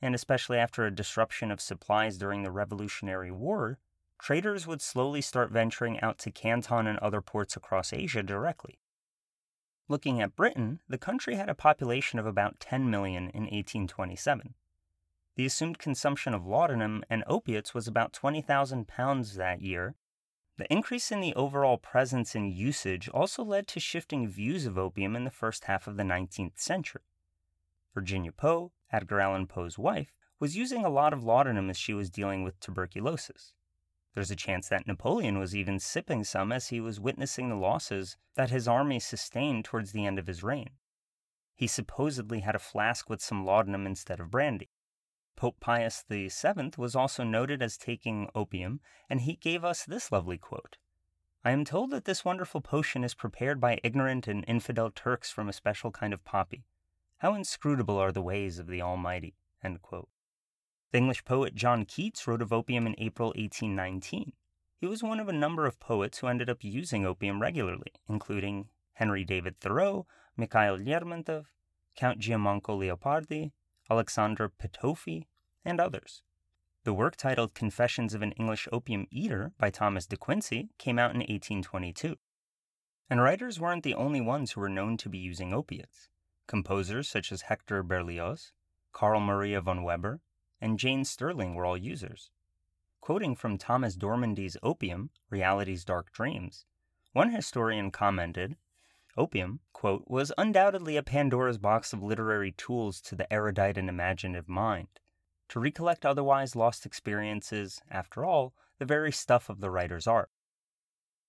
And 0.00 0.14
especially 0.14 0.56
after 0.56 0.86
a 0.86 0.94
disruption 0.94 1.50
of 1.50 1.60
supplies 1.60 2.16
during 2.16 2.42
the 2.42 2.50
Revolutionary 2.50 3.30
War, 3.30 3.78
traders 4.18 4.66
would 4.66 4.80
slowly 4.80 5.20
start 5.20 5.50
venturing 5.50 6.00
out 6.00 6.18
to 6.18 6.30
Canton 6.30 6.86
and 6.86 6.98
other 7.00 7.20
ports 7.20 7.56
across 7.56 7.92
Asia 7.92 8.22
directly. 8.22 8.78
Looking 9.88 10.20
at 10.20 10.36
Britain, 10.36 10.80
the 10.88 10.98
country 10.98 11.34
had 11.34 11.48
a 11.48 11.54
population 11.54 12.18
of 12.18 12.26
about 12.26 12.60
10 12.60 12.88
million 12.88 13.24
in 13.30 13.42
1827. 13.42 14.54
the 15.36 15.46
assumed 15.46 15.78
consumption 15.78 16.34
of 16.34 16.46
laudanum 16.46 17.02
and 17.08 17.24
opiates 17.26 17.72
was 17.72 17.88
about 17.88 18.12
20,000 18.12 18.86
pounds 18.86 19.36
that 19.36 19.62
year. 19.62 19.94
The 20.60 20.70
increase 20.70 21.10
in 21.10 21.22
the 21.22 21.34
overall 21.36 21.78
presence 21.78 22.34
and 22.34 22.52
usage 22.52 23.08
also 23.08 23.42
led 23.42 23.66
to 23.68 23.80
shifting 23.80 24.28
views 24.28 24.66
of 24.66 24.76
opium 24.76 25.16
in 25.16 25.24
the 25.24 25.30
first 25.30 25.64
half 25.64 25.86
of 25.86 25.96
the 25.96 26.02
19th 26.02 26.58
century. 26.58 27.00
Virginia 27.94 28.30
Poe, 28.30 28.70
Edgar 28.92 29.20
Allan 29.20 29.46
Poe's 29.46 29.78
wife, 29.78 30.12
was 30.38 30.58
using 30.58 30.84
a 30.84 30.90
lot 30.90 31.14
of 31.14 31.24
laudanum 31.24 31.70
as 31.70 31.78
she 31.78 31.94
was 31.94 32.10
dealing 32.10 32.44
with 32.44 32.60
tuberculosis. 32.60 33.54
There's 34.12 34.30
a 34.30 34.36
chance 34.36 34.68
that 34.68 34.86
Napoleon 34.86 35.38
was 35.38 35.56
even 35.56 35.80
sipping 35.80 36.24
some 36.24 36.52
as 36.52 36.68
he 36.68 36.78
was 36.78 37.00
witnessing 37.00 37.48
the 37.48 37.56
losses 37.56 38.18
that 38.34 38.50
his 38.50 38.68
army 38.68 39.00
sustained 39.00 39.64
towards 39.64 39.92
the 39.92 40.04
end 40.04 40.18
of 40.18 40.26
his 40.26 40.42
reign. 40.42 40.72
He 41.54 41.68
supposedly 41.68 42.40
had 42.40 42.54
a 42.54 42.58
flask 42.58 43.08
with 43.08 43.22
some 43.22 43.46
laudanum 43.46 43.86
instead 43.86 44.20
of 44.20 44.30
brandy. 44.30 44.68
Pope 45.40 45.58
Pius 45.58 46.04
VII 46.06 46.72
was 46.76 46.94
also 46.94 47.24
noted 47.24 47.62
as 47.62 47.78
taking 47.78 48.28
opium, 48.34 48.78
and 49.08 49.22
he 49.22 49.36
gave 49.36 49.64
us 49.64 49.86
this 49.86 50.12
lovely 50.12 50.36
quote 50.36 50.76
I 51.42 51.52
am 51.52 51.64
told 51.64 51.92
that 51.92 52.04
this 52.04 52.26
wonderful 52.26 52.60
potion 52.60 53.04
is 53.04 53.14
prepared 53.14 53.58
by 53.58 53.80
ignorant 53.82 54.28
and 54.28 54.44
infidel 54.46 54.90
Turks 54.90 55.30
from 55.30 55.48
a 55.48 55.54
special 55.54 55.92
kind 55.92 56.12
of 56.12 56.26
poppy. 56.26 56.66
How 57.20 57.32
inscrutable 57.32 57.96
are 57.96 58.12
the 58.12 58.20
ways 58.20 58.58
of 58.58 58.66
the 58.66 58.82
Almighty. 58.82 59.38
The 59.62 60.04
English 60.92 61.24
poet 61.24 61.54
John 61.54 61.86
Keats 61.86 62.26
wrote 62.26 62.42
of 62.42 62.52
opium 62.52 62.86
in 62.86 62.94
April 62.98 63.28
1819. 63.28 64.34
He 64.76 64.86
was 64.86 65.02
one 65.02 65.20
of 65.20 65.28
a 65.30 65.32
number 65.32 65.64
of 65.64 65.80
poets 65.80 66.18
who 66.18 66.26
ended 66.26 66.50
up 66.50 66.62
using 66.62 67.06
opium 67.06 67.40
regularly, 67.40 67.94
including 68.10 68.68
Henry 68.92 69.24
David 69.24 69.58
Thoreau, 69.58 70.06
Mikhail 70.36 70.76
Lermontov, 70.76 71.46
Count 71.96 72.18
Giacomo 72.18 72.60
Leopardi, 72.60 73.52
Alexander 73.90 74.48
Petofi, 74.48 75.26
and 75.64 75.80
others. 75.80 76.22
The 76.84 76.94
work 76.94 77.16
titled 77.16 77.52
Confessions 77.52 78.14
of 78.14 78.22
an 78.22 78.32
English 78.32 78.68
Opium 78.72 79.06
Eater 79.10 79.52
by 79.58 79.70
Thomas 79.70 80.06
de 80.06 80.16
Quincey 80.16 80.70
came 80.78 80.98
out 80.98 81.10
in 81.10 81.18
1822. 81.18 82.16
And 83.10 83.20
writers 83.20 83.60
weren't 83.60 83.82
the 83.82 83.94
only 83.94 84.20
ones 84.20 84.52
who 84.52 84.60
were 84.60 84.68
known 84.68 84.96
to 84.98 85.08
be 85.08 85.18
using 85.18 85.52
opiates. 85.52 86.08
Composers 86.46 87.08
such 87.08 87.32
as 87.32 87.42
Hector 87.42 87.82
Berlioz, 87.82 88.52
Carl 88.92 89.20
Maria 89.20 89.60
von 89.60 89.82
Weber, 89.82 90.20
and 90.60 90.78
Jane 90.78 91.04
Stirling 91.04 91.54
were 91.54 91.66
all 91.66 91.76
users. 91.76 92.30
Quoting 93.00 93.34
from 93.34 93.58
Thomas 93.58 93.96
Dormandy's 93.96 94.56
Opium, 94.62 95.10
Reality's 95.28 95.84
Dark 95.84 96.12
Dreams, 96.12 96.64
one 97.12 97.30
historian 97.30 97.90
commented 97.90 98.56
Opium, 99.16 99.60
quote, 99.72 100.04
was 100.06 100.32
undoubtedly 100.38 100.96
a 100.96 101.02
Pandora's 101.02 101.58
box 101.58 101.92
of 101.92 102.02
literary 102.02 102.52
tools 102.52 103.00
to 103.00 103.14
the 103.14 103.30
erudite 103.32 103.76
and 103.76 103.88
imaginative 103.88 104.48
mind. 104.48 104.88
To 105.48 105.58
recollect 105.58 106.06
otherwise 106.06 106.54
lost 106.54 106.86
experiences, 106.86 107.82
after 107.90 108.24
all, 108.24 108.54
the 108.78 108.84
very 108.84 109.10
stuff 109.10 109.48
of 109.48 109.60
the 109.60 109.70
writer's 109.70 110.06
art. 110.06 110.30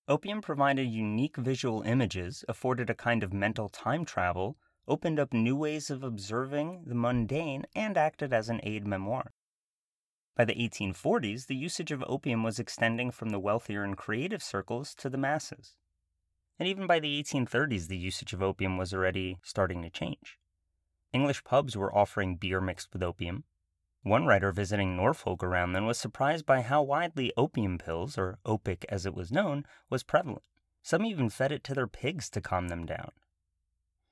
Opium 0.08 0.40
provided 0.42 0.88
unique 0.88 1.36
visual 1.36 1.82
images, 1.82 2.44
afforded 2.48 2.88
a 2.88 2.94
kind 2.94 3.22
of 3.22 3.32
mental 3.32 3.68
time 3.68 4.04
travel, 4.04 4.56
opened 4.86 5.18
up 5.18 5.32
new 5.32 5.56
ways 5.56 5.90
of 5.90 6.02
observing 6.02 6.84
the 6.86 6.94
mundane, 6.94 7.64
and 7.74 7.96
acted 7.96 8.32
as 8.32 8.48
an 8.48 8.60
aid 8.62 8.86
memoir. 8.86 9.32
By 10.36 10.44
the 10.44 10.54
1840s, 10.54 11.46
the 11.46 11.56
usage 11.56 11.92
of 11.92 12.02
opium 12.06 12.42
was 12.42 12.58
extending 12.58 13.10
from 13.10 13.30
the 13.30 13.40
wealthier 13.40 13.82
and 13.82 13.96
creative 13.96 14.42
circles 14.42 14.94
to 14.96 15.10
the 15.10 15.18
masses. 15.18 15.76
And 16.58 16.68
even 16.68 16.86
by 16.86 17.00
the 17.00 17.22
1830s, 17.22 17.88
the 17.88 17.96
usage 17.96 18.32
of 18.32 18.42
opium 18.42 18.76
was 18.76 18.94
already 18.94 19.38
starting 19.42 19.82
to 19.82 19.90
change. 19.90 20.38
English 21.12 21.44
pubs 21.44 21.76
were 21.76 21.94
offering 21.96 22.36
beer 22.36 22.60
mixed 22.60 22.92
with 22.92 23.02
opium. 23.02 23.44
One 24.02 24.26
writer 24.26 24.50
visiting 24.52 24.96
Norfolk 24.96 25.42
around 25.44 25.72
then 25.72 25.86
was 25.86 25.98
surprised 25.98 26.46
by 26.46 26.62
how 26.62 26.82
widely 26.82 27.32
opium 27.36 27.78
pills, 27.78 28.18
or 28.18 28.38
opic 28.44 28.84
as 28.88 29.06
it 29.06 29.14
was 29.14 29.30
known, 29.30 29.64
was 29.90 30.02
prevalent. 30.02 30.42
Some 30.82 31.04
even 31.04 31.30
fed 31.30 31.52
it 31.52 31.62
to 31.64 31.74
their 31.74 31.86
pigs 31.86 32.28
to 32.30 32.40
calm 32.40 32.68
them 32.68 32.84
down. 32.84 33.12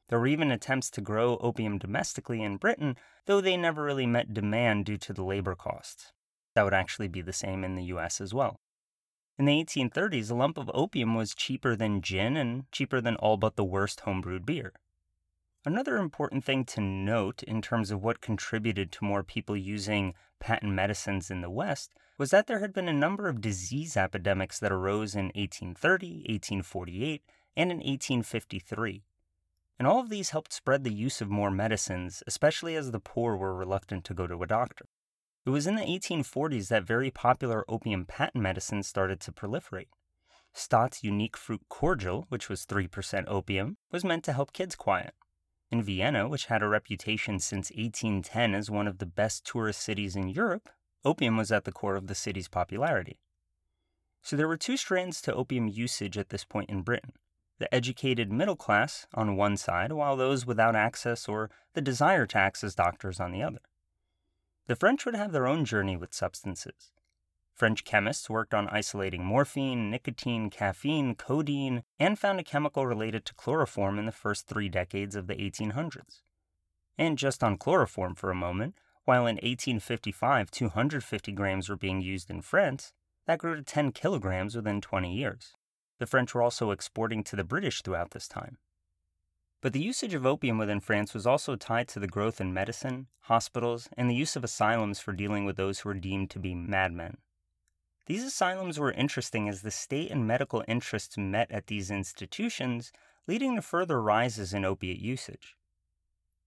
There 0.09 0.19
were 0.19 0.27
even 0.27 0.51
attempts 0.51 0.91
to 0.91 1.01
grow 1.01 1.37
opium 1.39 1.79
domestically 1.79 2.43
in 2.43 2.57
Britain, 2.57 2.97
though 3.27 3.41
they 3.41 3.57
never 3.57 3.83
really 3.83 4.07
met 4.07 4.35
demand 4.35 4.85
due 4.85 4.99
to 4.99 5.13
the 5.13 5.25
labor 5.25 5.55
costs. 5.55 6.13
That 6.55 6.65
would 6.65 6.75
actually 6.75 7.09
be 7.09 7.23
the 7.23 7.33
same 7.33 7.65
in 7.65 7.77
the 7.77 7.85
US 7.85 8.21
as 8.21 8.35
well. 8.35 8.61
In 9.41 9.47
the 9.47 9.65
1830s, 9.65 10.31
a 10.31 10.35
lump 10.35 10.59
of 10.59 10.71
opium 10.75 11.15
was 11.15 11.35
cheaper 11.35 11.75
than 11.75 12.03
gin 12.03 12.37
and 12.37 12.71
cheaper 12.73 13.01
than 13.01 13.17
all 13.17 13.39
but 13.39 13.57
the 13.57 13.65
worst 13.65 14.01
homebrewed 14.01 14.45
beer. 14.45 14.75
Another 15.65 15.97
important 15.97 16.45
thing 16.45 16.67
to 16.67 16.83
note 16.83 17.43
in 17.45 17.63
terms 17.63 17.91
of 17.91 18.03
what 18.03 18.21
contributed 18.21 18.93
to 18.93 19.05
more 19.07 19.23
people 19.23 19.57
using 19.57 20.13
patent 20.41 20.75
medicines 20.75 21.31
in 21.31 21.41
the 21.41 21.49
West 21.49 21.95
was 22.19 22.29
that 22.33 22.49
there 22.49 22.59
had 22.59 22.75
been 22.75 22.87
a 22.87 22.93
number 22.93 23.29
of 23.31 23.41
disease 23.41 23.97
epidemics 23.97 24.59
that 24.59 24.73
arose 24.73 25.15
in 25.15 25.33
1830, 25.35 26.17
1848, 26.29 27.23
and 27.57 27.71
in 27.71 27.79
1853 27.79 29.05
and 29.79 29.87
all 29.89 30.01
of 30.01 30.11
these 30.11 30.29
helped 30.29 30.53
spread 30.53 30.85
the 30.85 30.93
use 30.93 31.23
of 31.23 31.31
more 31.31 31.51
medicines, 31.51 32.23
especially 32.27 32.77
as 32.77 32.91
the 32.91 33.01
poor 33.01 33.35
were 33.35 33.55
reluctant 33.55 34.05
to 34.05 34.13
go 34.13 34.27
to 34.27 34.43
a 34.43 34.47
doctor. 34.47 34.85
It 35.47 35.51
was 35.51 35.67
in 35.67 35.77
the 35.77 35.83
1840s 35.83 36.69
that 36.69 36.85
very 36.85 37.11
popular 37.11 37.65
opium 37.69 38.05
patent 38.05 38.43
medicines 38.43 38.87
started 38.87 39.21
to 39.21 39.33
proliferate. 39.33 39.89
Stott's 40.53 41.03
unique 41.03 41.37
fruit 41.37 41.63
cordial, 41.69 42.27
which 42.29 42.49
was 42.49 42.67
3% 42.67 43.25
opium, 43.27 43.77
was 43.91 44.05
meant 44.05 44.25
to 44.25 44.33
help 44.33 44.53
kids 44.53 44.77
quiet. 44.77 45.15
In 45.71 45.83
Vienna, 45.83 46.29
which 46.29 46.47
had 46.47 46.63
a 46.63 46.69
reputation 46.69 47.39
since 47.39 47.71
1810 47.71 48.55
as 48.55 48.71
one 48.71 48.87
of 48.87 48.99
the 48.99 49.07
best 49.07 49.47
tourist 49.47 49.81
cities 49.81 50.17
in 50.17 50.29
Europe, 50.29 50.69
opium 51.05 51.37
was 51.37 51.51
at 51.51 51.65
the 51.65 51.73
core 51.73 51.97
of 51.97 52.09
the 52.09 52.15
city's 52.15 52.49
popularity. 52.49 53.19
So 54.23 54.37
there 54.37 54.49
were 54.49 54.57
two 54.57 54.77
strands 54.77 55.23
to 55.23 55.35
opium 55.35 55.69
usage 55.69 56.19
at 56.19 56.29
this 56.29 56.45
point 56.45 56.69
in 56.69 56.83
Britain 56.83 57.13
the 57.61 57.73
educated 57.75 58.33
middle 58.33 58.57
class 58.57 59.07
on 59.13 59.37
one 59.37 59.55
side, 59.55 59.93
while 59.93 60.17
those 60.17 60.47
without 60.47 60.75
access 60.75 61.29
or 61.29 61.51
the 61.75 61.83
desire 61.83 62.27
to 62.27 62.39
access 62.39 62.75
doctors 62.75 63.21
on 63.21 63.33
the 63.33 63.43
other. 63.43 63.61
The 64.67 64.77
French 64.77 65.05
would 65.05 65.15
have 65.15 65.33
their 65.33 65.47
own 65.47 65.65
journey 65.65 65.97
with 65.97 66.15
substances. 66.15 66.93
French 67.55 67.85
chemists 67.85 68.31
worked 68.31 68.55
on 68.55 68.69
isolating 68.69 69.23
morphine, 69.23 69.91
nicotine, 69.91 70.49
caffeine, 70.49 71.15
codeine, 71.15 71.83
and 71.99 72.19
found 72.19 72.41
a 72.41 72.45
chemical 72.45 72.87
related 72.87 73.27
to 73.27 73.35
chloroform 73.35 73.99
in 73.99 74.07
the 74.07 74.13
first 74.13 74.47
three 74.47 74.69
decades 74.69 75.15
of 75.15 75.27
the 75.27 75.35
1800s. 75.35 76.23
And 76.97 77.19
just 77.19 77.45
on 77.45 77.59
chloroform 77.59 78.15
for 78.15 78.31
a 78.31 78.35
moment, 78.35 78.77
while 79.05 79.27
in 79.27 79.37
1855 79.37 80.51
250 80.51 81.33
grams 81.33 81.69
were 81.69 81.77
being 81.77 82.01
used 82.01 82.31
in 82.31 82.41
France, 82.41 82.93
that 83.27 83.39
grew 83.39 83.57
to 83.57 83.63
10 83.63 83.93
kilograms 83.93 84.57
within 84.57 84.81
20 84.81 85.15
years. 85.15 85.53
The 85.99 86.07
French 86.07 86.35
were 86.35 86.43
also 86.43 86.71
exporting 86.71 87.23
to 87.25 87.37
the 87.37 87.45
British 87.45 87.83
throughout 87.83 88.13
this 88.13 88.27
time. 88.27 88.57
But 89.61 89.75
the 89.75 89.83
usage 89.83 90.15
of 90.15 90.25
opium 90.25 90.57
within 90.57 90.81
France 90.81 91.13
was 91.13 91.27
also 91.27 91.55
tied 91.55 91.87
to 91.89 92.01
the 92.01 92.07
growth 92.07 92.41
in 92.41 92.55
medicine, 92.55 93.09
hospitals, 93.23 93.89
and 93.97 94.09
the 94.09 94.15
use 94.15 94.35
of 94.35 94.45
asylums 94.45 95.01
for 95.01 95.13
dealing 95.13 95.45
with 95.45 95.57
those 95.57 95.81
who 95.81 95.91
were 95.91 95.95
deemed 95.95 96.31
to 96.31 96.39
be 96.39 96.55
madmen. 96.55 97.19
These 98.07 98.25
asylums 98.25 98.79
were 98.79 98.91
interesting 98.91 99.49
as 99.49 99.61
the 99.61 99.71
state 99.71 100.11
and 100.11 100.27
medical 100.27 100.65
interests 100.67 101.19
met 101.19 101.51
at 101.51 101.67
these 101.67 101.91
institutions, 101.91 102.91
leading 103.27 103.55
to 103.55 103.63
further 103.63 104.01
rises 104.01 104.55
in 104.55 104.65
opiate 104.65 104.99
usage. 104.99 105.55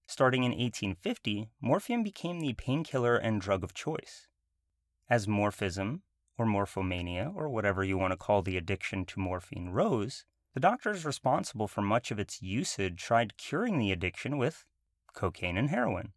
Starting 0.08 0.44
in 0.44 0.52
1850, 0.52 1.50
morphine 1.62 2.04
became 2.04 2.40
the 2.40 2.54
painkiller 2.54 3.16
and 3.16 3.40
drug 3.40 3.64
of 3.64 3.74
choice. 3.74 4.28
As 5.10 5.28
morphism, 5.28 6.02
or 6.38 6.46
morphomania, 6.46 7.34
or 7.36 7.48
whatever 7.48 7.84
you 7.84 7.98
want 7.98 8.12
to 8.12 8.18
call 8.18 8.42
the 8.42 8.58
addiction 8.58 9.06
to 9.06 9.20
morphine, 9.20 9.70
rose, 9.70 10.26
the 10.54 10.60
doctors 10.60 11.06
responsible 11.06 11.68
for 11.68 11.82
much 11.82 12.12
of 12.12 12.20
its 12.20 12.42
usage 12.42 13.02
tried 13.02 13.38
curing 13.38 13.78
the 13.80 13.92
addiction 13.92 14.38
with 14.38 14.66
cocaine 15.14 15.58
and 15.58 15.70
heroin, 15.70 16.14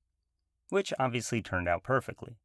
which 0.68 0.92
obviously 0.98 1.40
turned 1.40 1.68
out 1.68 1.82
perfectly. 1.82 2.38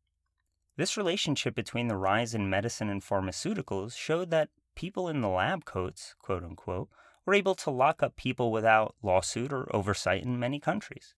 This 0.77 0.97
relationship 0.97 1.54
between 1.54 1.88
the 1.88 1.97
rise 1.97 2.34
in 2.34 2.49
medicine 2.49 2.89
and 2.89 3.01
pharmaceuticals 3.01 3.95
showed 3.95 4.30
that 4.32 4.49
people 4.75 5.10
in 5.10 5.21
the 5.21 5.27
lab 5.27 5.65
coats, 5.65 6.15
quote 6.19 6.43
unquote, 6.43 6.89
were 7.25 7.34
able 7.34 7.56
to 7.56 7.69
lock 7.69 8.01
up 8.01 8.15
people 8.15 8.51
without 8.51 8.95
lawsuit 9.04 9.51
or 9.51 9.73
oversight 9.75 10.23
in 10.23 10.39
many 10.39 10.60
countries. 10.60 11.13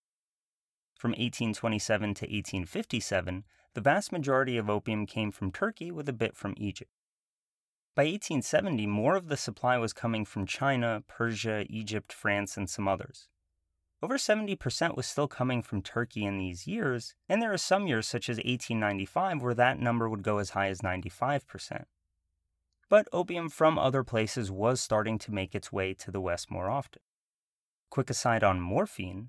From 0.98 1.10
1827 1.12 2.14
to 2.14 2.24
1857, 2.24 3.44
the 3.74 3.80
vast 3.80 4.12
majority 4.12 4.56
of 4.56 4.70
opium 4.70 5.06
came 5.06 5.30
from 5.30 5.50
Turkey, 5.50 5.90
with 5.90 6.08
a 6.08 6.12
bit 6.12 6.36
from 6.36 6.54
Egypt. 6.56 6.90
By 7.96 8.02
1870, 8.04 8.88
more 8.88 9.14
of 9.14 9.28
the 9.28 9.36
supply 9.36 9.78
was 9.78 9.92
coming 9.92 10.24
from 10.24 10.46
China, 10.46 11.04
Persia, 11.06 11.64
Egypt, 11.70 12.12
France, 12.12 12.56
and 12.56 12.68
some 12.68 12.88
others. 12.88 13.28
Over 14.02 14.18
70% 14.18 14.96
was 14.96 15.06
still 15.06 15.28
coming 15.28 15.62
from 15.62 15.80
Turkey 15.80 16.24
in 16.24 16.36
these 16.36 16.66
years, 16.66 17.14
and 17.28 17.40
there 17.40 17.52
are 17.52 17.58
some 17.58 17.86
years, 17.86 18.08
such 18.08 18.28
as 18.28 18.38
1895, 18.38 19.42
where 19.42 19.54
that 19.54 19.78
number 19.78 20.08
would 20.08 20.24
go 20.24 20.38
as 20.38 20.50
high 20.50 20.68
as 20.68 20.80
95%. 20.80 21.84
But 22.88 23.08
opium 23.12 23.48
from 23.48 23.78
other 23.78 24.02
places 24.02 24.50
was 24.50 24.80
starting 24.80 25.16
to 25.20 25.32
make 25.32 25.54
its 25.54 25.72
way 25.72 25.94
to 25.94 26.10
the 26.10 26.20
West 26.20 26.50
more 26.50 26.68
often. 26.68 27.00
Quick 27.90 28.10
aside 28.10 28.42
on 28.42 28.60
morphine. 28.60 29.28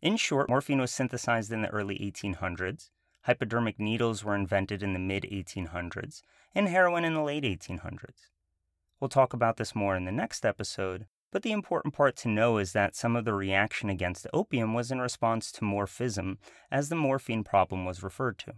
In 0.00 0.16
short, 0.16 0.48
morphine 0.48 0.80
was 0.80 0.90
synthesized 0.90 1.52
in 1.52 1.60
the 1.60 1.68
early 1.68 1.98
1800s, 1.98 2.88
hypodermic 3.22 3.78
needles 3.78 4.24
were 4.24 4.34
invented 4.34 4.82
in 4.82 4.92
the 4.92 4.98
mid 4.98 5.24
1800s, 5.24 6.22
and 6.54 6.68
heroin 6.68 7.04
in 7.04 7.14
the 7.14 7.22
late 7.22 7.44
1800s. 7.44 8.28
We'll 8.98 9.08
talk 9.08 9.32
about 9.32 9.56
this 9.56 9.74
more 9.74 9.96
in 9.96 10.04
the 10.04 10.12
next 10.12 10.44
episode, 10.44 11.06
but 11.32 11.42
the 11.42 11.52
important 11.52 11.94
part 11.94 12.16
to 12.16 12.28
know 12.28 12.58
is 12.58 12.72
that 12.72 12.96
some 12.96 13.16
of 13.16 13.24
the 13.24 13.32
reaction 13.32 13.88
against 13.88 14.26
opium 14.32 14.74
was 14.74 14.90
in 14.90 15.00
response 15.00 15.52
to 15.52 15.60
morphism, 15.62 16.38
as 16.70 16.88
the 16.88 16.96
morphine 16.96 17.44
problem 17.44 17.84
was 17.84 18.02
referred 18.02 18.38
to. 18.38 18.54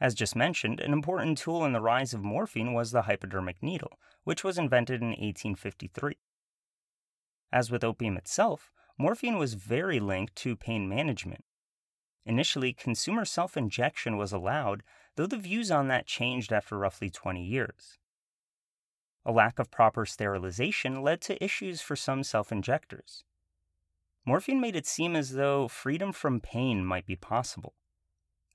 As 0.00 0.14
just 0.14 0.36
mentioned, 0.36 0.80
an 0.80 0.92
important 0.92 1.38
tool 1.38 1.64
in 1.64 1.72
the 1.72 1.80
rise 1.80 2.14
of 2.14 2.22
morphine 2.22 2.72
was 2.72 2.92
the 2.92 3.02
hypodermic 3.02 3.62
needle, 3.62 3.98
which 4.24 4.44
was 4.44 4.56
invented 4.56 5.02
in 5.02 5.08
1853. 5.08 6.16
As 7.52 7.70
with 7.70 7.84
opium 7.84 8.16
itself, 8.16 8.70
morphine 8.96 9.38
was 9.38 9.54
very 9.54 9.98
linked 10.00 10.36
to 10.36 10.56
pain 10.56 10.88
management. 10.88 11.44
Initially, 12.28 12.74
consumer 12.74 13.24
self 13.24 13.56
injection 13.56 14.18
was 14.18 14.32
allowed, 14.32 14.82
though 15.16 15.26
the 15.26 15.38
views 15.38 15.70
on 15.70 15.88
that 15.88 16.06
changed 16.06 16.52
after 16.52 16.76
roughly 16.76 17.08
20 17.08 17.42
years. 17.42 17.98
A 19.24 19.32
lack 19.32 19.58
of 19.58 19.70
proper 19.70 20.04
sterilization 20.04 21.00
led 21.00 21.22
to 21.22 21.42
issues 21.42 21.80
for 21.80 21.96
some 21.96 22.22
self 22.22 22.52
injectors. 22.52 23.24
Morphine 24.26 24.60
made 24.60 24.76
it 24.76 24.86
seem 24.86 25.16
as 25.16 25.32
though 25.32 25.68
freedom 25.68 26.12
from 26.12 26.38
pain 26.38 26.84
might 26.84 27.06
be 27.06 27.16
possible. 27.16 27.72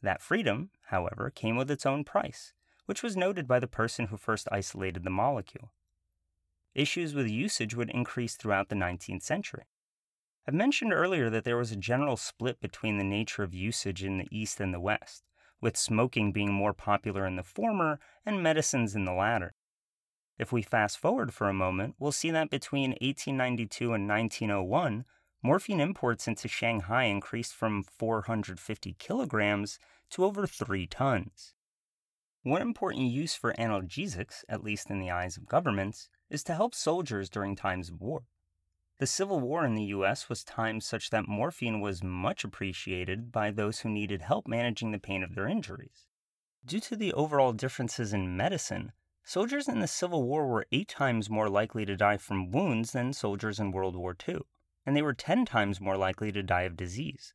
That 0.04 0.22
freedom, 0.22 0.70
however, 0.90 1.32
came 1.34 1.56
with 1.56 1.72
its 1.72 1.86
own 1.86 2.04
price, 2.04 2.54
which 2.86 3.02
was 3.02 3.18
noted 3.18 3.48
by 3.48 3.60
the 3.60 3.66
person 3.66 4.08
who 4.08 4.18
first 4.18 4.48
isolated 4.52 5.04
the 5.04 5.10
molecule. 5.10 5.72
Issues 6.76 7.16
with 7.16 7.28
usage 7.28 7.74
would 7.74 7.90
increase 7.90 8.36
throughout 8.36 8.70
the 8.70 8.76
19th 8.76 9.24
century. 9.24 9.66
I've 10.46 10.54
mentioned 10.54 10.92
earlier 10.92 11.30
that 11.30 11.46
there 11.46 11.58
was 11.58 11.72
a 11.72 11.78
general 11.78 12.18
split 12.18 12.60
between 12.60 12.98
the 12.98 13.04
nature 13.04 13.44
of 13.44 13.54
usage 13.54 14.04
in 14.04 14.18
the 14.18 14.28
East 14.30 14.60
and 14.60 14.74
the 14.74 14.80
West, 14.80 15.24
with 15.62 15.78
smoking 15.78 16.34
being 16.34 16.52
more 16.52 16.74
popular 16.74 17.26
in 17.26 17.38
the 17.38 17.44
former 17.44 18.00
and 18.26 18.44
medicines 18.44 18.94
in 18.94 19.06
the 19.06 19.14
latter. 19.14 19.54
If 20.38 20.52
we 20.52 20.62
fast 20.62 20.98
forward 20.98 21.34
for 21.34 21.48
a 21.48 21.54
moment, 21.54 21.96
we'll 21.98 22.12
see 22.12 22.30
that 22.32 22.50
between 22.50 22.92
1892 22.92 23.94
and 23.94 24.10
1901, 24.10 25.06
morphine 25.42 25.80
imports 25.80 26.28
into 26.28 26.50
Shanghai 26.50 27.06
increased 27.06 27.54
from 27.54 27.84
450 27.84 28.96
kilograms 29.00 29.80
to 30.10 30.26
over 30.26 30.46
3 30.46 30.88
tons. 30.88 31.54
One 32.42 32.62
important 32.62 33.04
use 33.10 33.36
for 33.36 33.54
analgesics, 33.54 34.44
at 34.50 34.64
least 34.64 34.90
in 34.90 35.00
the 35.00 35.12
eyes 35.12 35.38
of 35.38 35.48
governments, 35.48 36.10
is 36.30 36.44
to 36.44 36.56
help 36.56 36.76
soldiers 36.76 37.30
during 37.30 37.56
times 37.56 37.90
of 37.90 38.02
war. 38.02 38.24
The 39.04 39.08
Civil 39.08 39.42
War 39.42 39.66
in 39.66 39.76
the 39.76 39.84
US 39.98 40.30
was 40.30 40.46
timed 40.46 40.82
such 40.82 41.10
that 41.10 41.28
morphine 41.28 41.82
was 41.82 42.02
much 42.02 42.46
appreciated 42.46 43.34
by 43.34 43.52
those 43.52 43.82
who 43.82 43.90
needed 43.90 44.22
help 44.22 44.48
managing 44.48 44.94
the 44.94 44.98
pain 44.98 45.24
of 45.24 45.36
their 45.36 45.46
injuries. 45.46 46.08
Due 46.64 46.80
to 46.80 46.96
the 46.96 47.12
overall 47.12 47.52
differences 47.52 48.14
in 48.14 48.38
medicine, 48.38 48.94
Soldiers 49.22 49.68
in 49.68 49.82
the 49.82 49.90
Civil 49.90 50.24
War 50.24 50.48
were 50.48 50.68
eight 50.72 50.88
times 50.88 51.30
more 51.30 51.50
likely 51.50 51.84
to 51.84 51.98
die 51.98 52.16
from 52.16 52.50
wounds 52.50 52.94
than 52.94 53.12
soldiers 53.12 53.60
in 53.60 53.72
World 53.72 53.98
War 53.98 54.16
II, 54.26 54.40
and 54.86 54.96
they 54.96 55.02
were 55.02 55.14
10 55.14 55.44
times 55.44 55.82
more 55.82 55.98
likely 55.98 56.32
to 56.32 56.42
die 56.42 56.62
of 56.62 56.78
disease. 56.78 57.34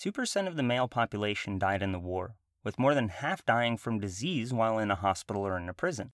2% 0.00 0.46
of 0.46 0.56
the 0.56 0.62
male 0.62 0.88
population 0.88 1.58
died 1.58 1.82
in 1.82 1.92
the 1.92 2.00
war, 2.00 2.36
with 2.64 2.78
more 2.78 2.94
than 2.94 3.10
half 3.10 3.44
dying 3.44 3.76
from 3.76 4.00
disease 4.00 4.54
while 4.54 4.78
in 4.78 4.90
a 4.90 4.94
hospital 4.94 5.46
or 5.46 5.58
in 5.58 5.68
a 5.68 5.74
prison. 5.74 6.12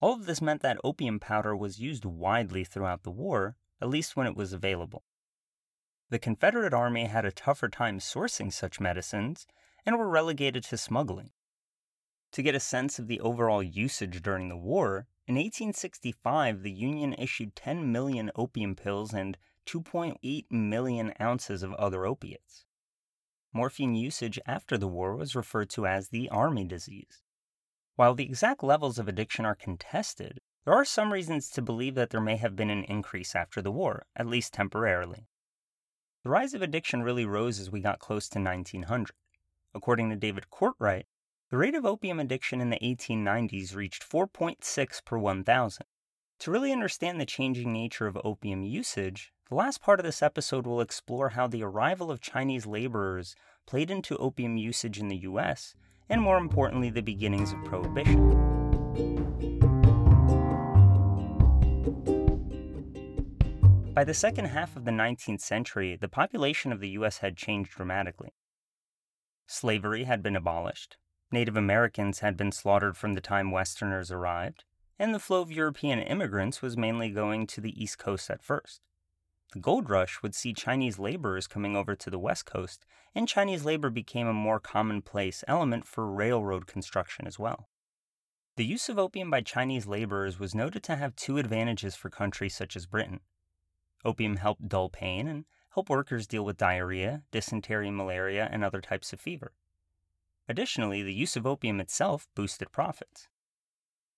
All 0.00 0.14
of 0.14 0.24
this 0.24 0.40
meant 0.40 0.62
that 0.62 0.80
opium 0.82 1.20
powder 1.20 1.54
was 1.54 1.78
used 1.78 2.06
widely 2.06 2.64
throughout 2.64 3.02
the 3.02 3.10
war, 3.10 3.56
at 3.80 3.88
least 3.88 4.16
when 4.16 4.26
it 4.26 4.36
was 4.36 4.52
available. 4.52 5.04
The 6.10 6.18
Confederate 6.18 6.74
Army 6.74 7.06
had 7.06 7.24
a 7.24 7.32
tougher 7.32 7.68
time 7.68 7.98
sourcing 7.98 8.52
such 8.52 8.80
medicines 8.80 9.46
and 9.84 9.98
were 9.98 10.08
relegated 10.08 10.64
to 10.64 10.76
smuggling. 10.76 11.30
To 12.32 12.42
get 12.42 12.54
a 12.54 12.60
sense 12.60 12.98
of 12.98 13.06
the 13.06 13.20
overall 13.20 13.62
usage 13.62 14.22
during 14.22 14.48
the 14.48 14.56
war, 14.56 15.06
in 15.26 15.36
1865 15.36 16.62
the 16.62 16.72
Union 16.72 17.14
issued 17.14 17.56
10 17.56 17.90
million 17.90 18.30
opium 18.34 18.74
pills 18.76 19.14
and 19.14 19.38
2.8 19.66 20.44
million 20.50 21.12
ounces 21.20 21.62
of 21.62 21.72
other 21.74 22.04
opiates. 22.04 22.66
Morphine 23.52 23.94
usage 23.94 24.38
after 24.46 24.76
the 24.76 24.88
war 24.88 25.16
was 25.16 25.36
referred 25.36 25.70
to 25.70 25.86
as 25.86 26.08
the 26.08 26.28
Army 26.28 26.64
disease. 26.64 27.22
While 27.96 28.14
the 28.14 28.24
exact 28.24 28.64
levels 28.64 28.98
of 28.98 29.06
addiction 29.06 29.44
are 29.44 29.54
contested, 29.54 30.40
there 30.64 30.74
are 30.74 30.84
some 30.84 31.12
reasons 31.12 31.50
to 31.50 31.62
believe 31.62 31.94
that 31.94 32.10
there 32.10 32.20
may 32.20 32.36
have 32.36 32.56
been 32.56 32.70
an 32.70 32.84
increase 32.84 33.34
after 33.34 33.60
the 33.60 33.72
war, 33.72 34.06
at 34.16 34.26
least 34.26 34.54
temporarily. 34.54 35.26
The 36.22 36.30
rise 36.30 36.54
of 36.54 36.62
addiction 36.62 37.02
really 37.02 37.26
rose 37.26 37.60
as 37.60 37.70
we 37.70 37.80
got 37.80 37.98
close 37.98 38.28
to 38.30 38.40
1900. 38.40 39.14
According 39.74 40.08
to 40.10 40.16
David 40.16 40.48
Courtwright, 40.50 41.06
the 41.50 41.58
rate 41.58 41.74
of 41.74 41.84
opium 41.84 42.18
addiction 42.18 42.60
in 42.60 42.70
the 42.70 42.78
1890s 42.78 43.74
reached 43.74 44.08
4.6 44.08 45.04
per 45.04 45.18
1,000. 45.18 45.86
To 46.40 46.50
really 46.50 46.72
understand 46.72 47.20
the 47.20 47.26
changing 47.26 47.72
nature 47.72 48.06
of 48.06 48.18
opium 48.24 48.62
usage, 48.62 49.32
the 49.50 49.54
last 49.54 49.82
part 49.82 50.00
of 50.00 50.04
this 50.06 50.22
episode 50.22 50.66
will 50.66 50.80
explore 50.80 51.30
how 51.30 51.46
the 51.46 51.62
arrival 51.62 52.10
of 52.10 52.20
Chinese 52.20 52.64
laborers 52.64 53.36
played 53.66 53.90
into 53.90 54.16
opium 54.16 54.56
usage 54.56 54.98
in 54.98 55.08
the 55.08 55.18
US, 55.18 55.74
and 56.08 56.22
more 56.22 56.38
importantly, 56.38 56.88
the 56.88 57.02
beginnings 57.02 57.52
of 57.52 57.62
prohibition. 57.64 59.23
By 63.94 64.02
the 64.02 64.12
second 64.12 64.46
half 64.46 64.74
of 64.74 64.84
the 64.84 64.90
19th 64.90 65.40
century, 65.40 65.96
the 65.96 66.08
population 66.08 66.72
of 66.72 66.80
the 66.80 66.88
US 66.90 67.18
had 67.18 67.36
changed 67.36 67.70
dramatically. 67.70 68.34
Slavery 69.46 70.02
had 70.02 70.20
been 70.20 70.34
abolished, 70.34 70.96
Native 71.30 71.56
Americans 71.56 72.18
had 72.18 72.36
been 72.36 72.52
slaughtered 72.52 72.96
from 72.96 73.14
the 73.14 73.20
time 73.20 73.50
Westerners 73.50 74.10
arrived, 74.10 74.64
and 74.98 75.14
the 75.14 75.18
flow 75.18 75.42
of 75.42 75.52
European 75.52 76.00
immigrants 76.00 76.60
was 76.60 76.76
mainly 76.76 77.10
going 77.10 77.46
to 77.46 77.60
the 77.60 77.80
East 77.82 77.98
Coast 77.98 78.30
at 78.30 78.42
first. 78.42 78.80
The 79.52 79.60
gold 79.60 79.88
rush 79.90 80.22
would 80.22 80.34
see 80.34 80.52
Chinese 80.52 80.98
laborers 80.98 81.46
coming 81.46 81.76
over 81.76 81.94
to 81.94 82.10
the 82.10 82.18
West 82.18 82.46
Coast, 82.46 82.84
and 83.14 83.28
Chinese 83.28 83.64
labor 83.64 83.90
became 83.90 84.26
a 84.26 84.32
more 84.32 84.60
commonplace 84.60 85.44
element 85.46 85.86
for 85.86 86.10
railroad 86.10 86.66
construction 86.66 87.26
as 87.26 87.38
well. 87.38 87.68
The 88.56 88.64
use 88.64 88.88
of 88.88 88.98
opium 88.98 89.30
by 89.30 89.40
Chinese 89.40 89.86
laborers 89.86 90.38
was 90.38 90.54
noted 90.54 90.82
to 90.84 90.96
have 90.96 91.16
two 91.16 91.38
advantages 91.38 91.96
for 91.96 92.10
countries 92.10 92.54
such 92.54 92.76
as 92.76 92.86
Britain. 92.86 93.20
Opium 94.04 94.36
helped 94.36 94.68
dull 94.68 94.88
pain 94.88 95.26
and 95.26 95.44
help 95.74 95.88
workers 95.88 96.26
deal 96.26 96.44
with 96.44 96.56
diarrhea, 96.56 97.22
dysentery, 97.30 97.90
malaria, 97.90 98.48
and 98.52 98.62
other 98.62 98.80
types 98.80 99.12
of 99.12 99.20
fever. 99.20 99.52
Additionally, 100.48 101.02
the 101.02 101.14
use 101.14 101.36
of 101.36 101.46
opium 101.46 101.80
itself 101.80 102.28
boosted 102.34 102.70
profits. 102.70 103.28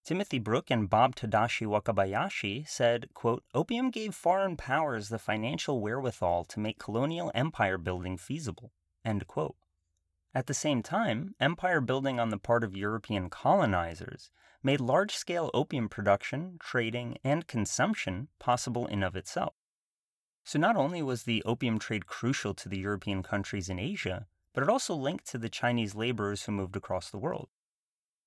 Timothy 0.05 0.39
Brook 0.39 0.71
and 0.71 0.89
Bob 0.89 1.17
Tadashi 1.17 1.67
Wakabayashi 1.67 2.69
said, 2.69 3.09
quote, 3.15 3.43
Opium 3.55 3.91
gave 3.91 4.15
foreign 4.15 4.57
powers 4.57 5.09
the 5.09 5.19
financial 5.19 5.81
wherewithal 5.81 6.45
to 6.45 6.61
make 6.61 6.79
colonial 6.79 7.33
empire 7.35 7.79
building 7.79 8.17
feasible. 8.17 8.73
End 9.05 9.27
quote. 9.27 9.57
At 10.35 10.47
the 10.47 10.55
same 10.55 10.83
time, 10.83 11.35
empire 11.41 11.81
building 11.81 12.21
on 12.21 12.29
the 12.29 12.39
part 12.39 12.63
of 12.63 12.77
European 12.77 13.31
colonizers 13.31 14.31
made 14.63 14.81
large 14.81 15.17
scale 15.17 15.51
opium 15.55 15.89
production, 15.89 16.57
trading, 16.61 17.19
and 17.25 17.47
consumption 17.47 18.29
possible 18.39 18.87
in 18.87 19.03
of 19.03 19.17
itself. 19.17 19.55
So 20.47 20.61
not 20.61 20.77
only 20.77 21.03
was 21.03 21.25
the 21.25 21.43
opium 21.43 21.81
trade 21.81 22.07
crucial 22.07 22.55
to 22.55 22.69
the 22.69 22.79
European 22.79 23.25
countries 23.25 23.69
in 23.69 23.81
Asia, 23.81 24.29
but 24.53 24.63
it 24.63 24.69
also 24.71 24.95
linked 24.95 25.27
to 25.27 25.39
the 25.39 25.49
Chinese 25.49 25.97
laborers 25.97 26.45
who 26.45 26.53
moved 26.53 26.77
across 26.77 27.11
the 27.11 27.19
world. 27.19 27.49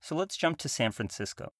So 0.02 0.14
let's 0.14 0.36
jump 0.36 0.58
to 0.58 0.68
San 0.68 0.92
Francisco. 0.92 1.54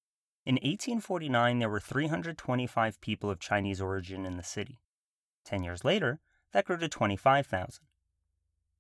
In 0.45 0.57
1849, 0.57 1.61
there 1.61 1.71
were 1.71 1.81
325 1.81 3.01
people 3.01 3.31
of 3.31 3.41
Chinese 3.41 3.81
origin 3.81 4.27
in 4.27 4.37
the 4.37 4.43
city. 4.43 4.79
Ten 5.47 5.63
years 5.63 5.83
later, 5.83 6.21
that 6.53 6.67
grew 6.67 6.77
to 6.77 6.91
25,000. 6.91 7.83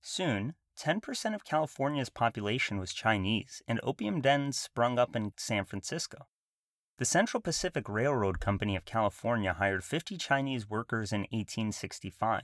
Soon, 0.03 0.55
10% 0.79 1.35
of 1.35 1.47
California's 1.47 2.11
population 2.11 2.79
was 2.79 2.93
Chinese, 2.93 3.63
and 3.67 3.81
opium 3.83 4.21
dens 4.21 4.59
sprung 4.59 4.99
up 4.99 5.17
in 5.17 5.33
San 5.39 5.65
Francisco. 5.65 6.27
The 7.01 7.07
Central 7.07 7.41
Pacific 7.41 7.89
Railroad 7.89 8.41
Company 8.41 8.77
of 8.77 8.85
California 8.85 9.55
hired 9.55 9.85
50 9.85 10.19
Chinese 10.19 10.69
workers 10.69 11.15
in 11.15 11.21
1865. 11.31 12.43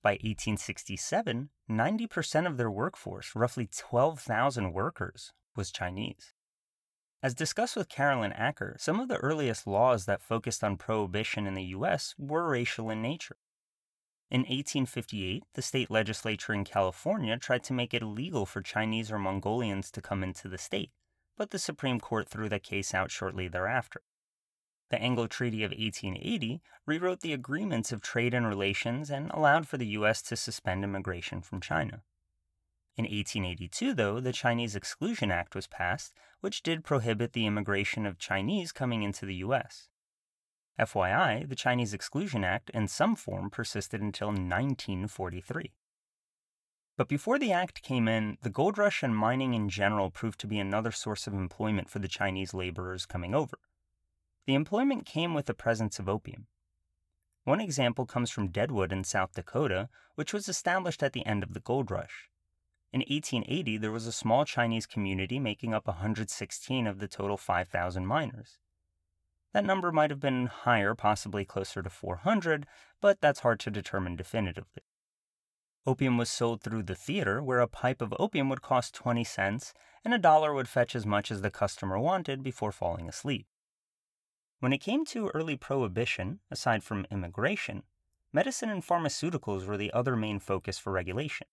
By 0.00 0.12
1867, 0.12 1.50
90% 1.68 2.46
of 2.46 2.56
their 2.56 2.70
workforce, 2.70 3.36
roughly 3.36 3.66
12,000 3.66 4.72
workers, 4.72 5.34
was 5.54 5.70
Chinese. 5.70 6.32
As 7.22 7.34
discussed 7.34 7.76
with 7.76 7.90
Carolyn 7.90 8.32
Acker, 8.32 8.76
some 8.78 8.98
of 8.98 9.08
the 9.08 9.18
earliest 9.18 9.66
laws 9.66 10.06
that 10.06 10.22
focused 10.22 10.64
on 10.64 10.78
prohibition 10.78 11.46
in 11.46 11.52
the 11.52 11.64
U.S. 11.64 12.14
were 12.18 12.48
racial 12.48 12.88
in 12.88 13.02
nature. 13.02 13.36
In 14.30 14.40
1858, 14.40 15.42
the 15.52 15.60
state 15.60 15.90
legislature 15.90 16.54
in 16.54 16.64
California 16.64 17.36
tried 17.36 17.64
to 17.64 17.74
make 17.74 17.92
it 17.92 18.00
illegal 18.00 18.46
for 18.46 18.62
Chinese 18.62 19.12
or 19.12 19.18
Mongolians 19.18 19.90
to 19.90 20.00
come 20.00 20.22
into 20.22 20.48
the 20.48 20.56
state, 20.56 20.92
but 21.36 21.50
the 21.50 21.58
Supreme 21.58 22.00
Court 22.00 22.28
threw 22.28 22.48
the 22.48 22.58
case 22.58 22.94
out 22.94 23.10
shortly 23.10 23.48
thereafter. 23.48 24.02
The 24.90 25.00
Angell 25.00 25.28
Treaty 25.28 25.64
of 25.64 25.70
1880 25.70 26.60
rewrote 26.86 27.20
the 27.20 27.32
agreements 27.32 27.90
of 27.90 28.00
trade 28.00 28.34
and 28.34 28.46
relations 28.46 29.10
and 29.10 29.30
allowed 29.30 29.66
for 29.66 29.76
the 29.76 29.86
U.S. 29.98 30.22
to 30.22 30.36
suspend 30.36 30.84
immigration 30.84 31.42
from 31.42 31.60
China. 31.60 32.02
In 32.96 33.04
1882, 33.04 33.94
though, 33.94 34.20
the 34.20 34.32
Chinese 34.32 34.76
Exclusion 34.76 35.32
Act 35.32 35.56
was 35.56 35.66
passed, 35.66 36.14
which 36.40 36.62
did 36.62 36.84
prohibit 36.84 37.32
the 37.32 37.46
immigration 37.46 38.06
of 38.06 38.18
Chinese 38.18 38.70
coming 38.70 39.02
into 39.02 39.26
the 39.26 39.34
U.S. 39.36 39.88
FYI, 40.78 41.48
the 41.48 41.56
Chinese 41.56 41.94
Exclusion 41.94 42.44
Act 42.44 42.70
in 42.70 42.86
some 42.86 43.16
form 43.16 43.50
persisted 43.50 44.00
until 44.00 44.28
1943. 44.28 45.72
But 46.96 47.08
before 47.08 47.40
the 47.40 47.52
act 47.52 47.82
came 47.82 48.06
in, 48.06 48.38
the 48.42 48.50
gold 48.50 48.78
rush 48.78 49.02
and 49.02 49.16
mining 49.16 49.52
in 49.52 49.68
general 49.68 50.10
proved 50.10 50.38
to 50.40 50.46
be 50.46 50.60
another 50.60 50.92
source 50.92 51.26
of 51.26 51.34
employment 51.34 51.90
for 51.90 51.98
the 51.98 52.06
Chinese 52.06 52.54
laborers 52.54 53.04
coming 53.04 53.34
over. 53.34 53.58
The 54.46 54.54
employment 54.54 55.04
came 55.04 55.34
with 55.34 55.46
the 55.46 55.54
presence 55.54 55.98
of 55.98 56.08
opium. 56.08 56.46
One 57.42 57.60
example 57.60 58.06
comes 58.06 58.30
from 58.30 58.48
Deadwood 58.48 58.92
in 58.92 59.02
South 59.02 59.32
Dakota, 59.34 59.88
which 60.14 60.32
was 60.32 60.48
established 60.48 61.02
at 61.02 61.12
the 61.12 61.26
end 61.26 61.42
of 61.42 61.52
the 61.52 61.60
gold 61.60 61.90
rush. 61.90 62.30
In 62.92 63.00
1880, 63.00 63.76
there 63.78 63.90
was 63.90 64.06
a 64.06 64.12
small 64.12 64.44
Chinese 64.44 64.86
community 64.86 65.40
making 65.40 65.74
up 65.74 65.88
116 65.88 66.86
of 66.86 67.00
the 67.00 67.08
total 67.08 67.36
5,000 67.36 68.06
miners. 68.06 68.58
That 69.52 69.64
number 69.64 69.90
might 69.90 70.10
have 70.10 70.20
been 70.20 70.46
higher, 70.46 70.94
possibly 70.94 71.44
closer 71.44 71.82
to 71.82 71.90
400, 71.90 72.66
but 73.00 73.20
that's 73.20 73.40
hard 73.40 73.58
to 73.60 73.70
determine 73.70 74.14
definitively. 74.14 74.84
Opium 75.86 76.16
was 76.16 76.30
sold 76.30 76.62
through 76.62 76.84
the 76.84 76.94
theater, 76.94 77.42
where 77.42 77.60
a 77.60 77.68
pipe 77.68 78.00
of 78.00 78.14
opium 78.18 78.48
would 78.48 78.62
cost 78.62 78.94
20 78.94 79.22
cents, 79.22 79.74
and 80.04 80.14
a 80.14 80.18
dollar 80.18 80.54
would 80.54 80.68
fetch 80.68 80.96
as 80.96 81.04
much 81.04 81.30
as 81.30 81.42
the 81.42 81.50
customer 81.50 81.98
wanted 81.98 82.42
before 82.42 82.72
falling 82.72 83.08
asleep. 83.08 83.46
When 84.60 84.72
it 84.72 84.78
came 84.78 85.04
to 85.06 85.28
early 85.34 85.56
prohibition, 85.56 86.40
aside 86.50 86.82
from 86.82 87.06
immigration, 87.10 87.82
medicine 88.32 88.70
and 88.70 88.82
pharmaceuticals 88.82 89.66
were 89.66 89.76
the 89.76 89.92
other 89.92 90.16
main 90.16 90.38
focus 90.38 90.78
for 90.78 90.90
regulation. 90.90 91.46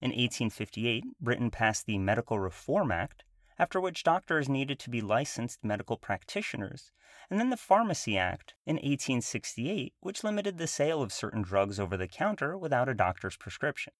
In 0.00 0.08
1858, 0.08 1.04
Britain 1.20 1.50
passed 1.50 1.84
the 1.84 1.98
Medical 1.98 2.40
Reform 2.40 2.90
Act, 2.90 3.24
after 3.60 3.78
which 3.78 4.04
doctors 4.04 4.48
needed 4.48 4.78
to 4.78 4.88
be 4.88 5.02
licensed 5.02 5.62
medical 5.62 5.98
practitioners, 5.98 6.92
and 7.28 7.38
then 7.38 7.50
the 7.50 7.58
Pharmacy 7.58 8.16
Act 8.16 8.54
in 8.64 8.76
1868, 8.76 9.92
which 10.00 10.24
limited 10.24 10.56
the 10.56 10.66
sale 10.66 11.02
of 11.02 11.12
certain 11.12 11.42
drugs 11.42 11.78
over 11.78 11.94
the 11.94 12.08
counter 12.08 12.56
without 12.56 12.88
a 12.88 12.94
doctor's 12.94 13.36
prescription. 13.36 13.92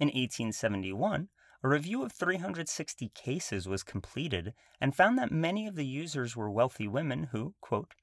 In 0.00 0.08
1871, 0.08 1.28
a 1.62 1.68
review 1.68 2.02
of 2.02 2.10
360 2.10 3.10
cases 3.10 3.68
was 3.68 3.84
completed 3.84 4.52
and 4.80 4.96
found 4.96 5.16
that 5.16 5.30
many 5.30 5.68
of 5.68 5.76
the 5.76 5.86
users 5.86 6.34
were 6.34 6.50
wealthy 6.50 6.88
women 6.88 7.28
who, 7.30 7.54
quote, 7.60 7.94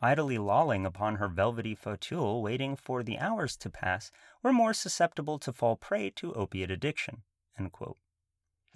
idly 0.00 0.38
lolling 0.38 0.86
upon 0.86 1.16
her 1.16 1.26
velvety 1.26 1.74
fauteuil 1.74 2.42
waiting 2.42 2.76
for 2.76 3.02
the 3.02 3.18
hours 3.18 3.56
to 3.56 3.68
pass, 3.68 4.12
were 4.40 4.52
more 4.52 4.72
susceptible 4.72 5.40
to 5.40 5.52
fall 5.52 5.74
prey 5.74 6.10
to 6.10 6.32
opiate 6.34 6.70
addiction. 6.70 7.24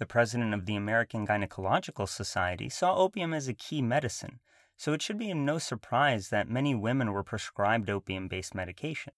The 0.01 0.07
president 0.07 0.55
of 0.55 0.65
the 0.65 0.75
American 0.75 1.27
Gynecological 1.27 2.09
Society 2.09 2.69
saw 2.69 2.95
opium 2.95 3.35
as 3.35 3.47
a 3.47 3.53
key 3.53 3.83
medicine, 3.83 4.39
so 4.75 4.93
it 4.93 5.01
should 5.03 5.19
be 5.19 5.31
no 5.31 5.59
surprise 5.59 6.29
that 6.29 6.49
many 6.49 6.73
women 6.73 7.11
were 7.11 7.23
prescribed 7.23 7.87
opium 7.87 8.27
based 8.27 8.55
medication. 8.55 9.13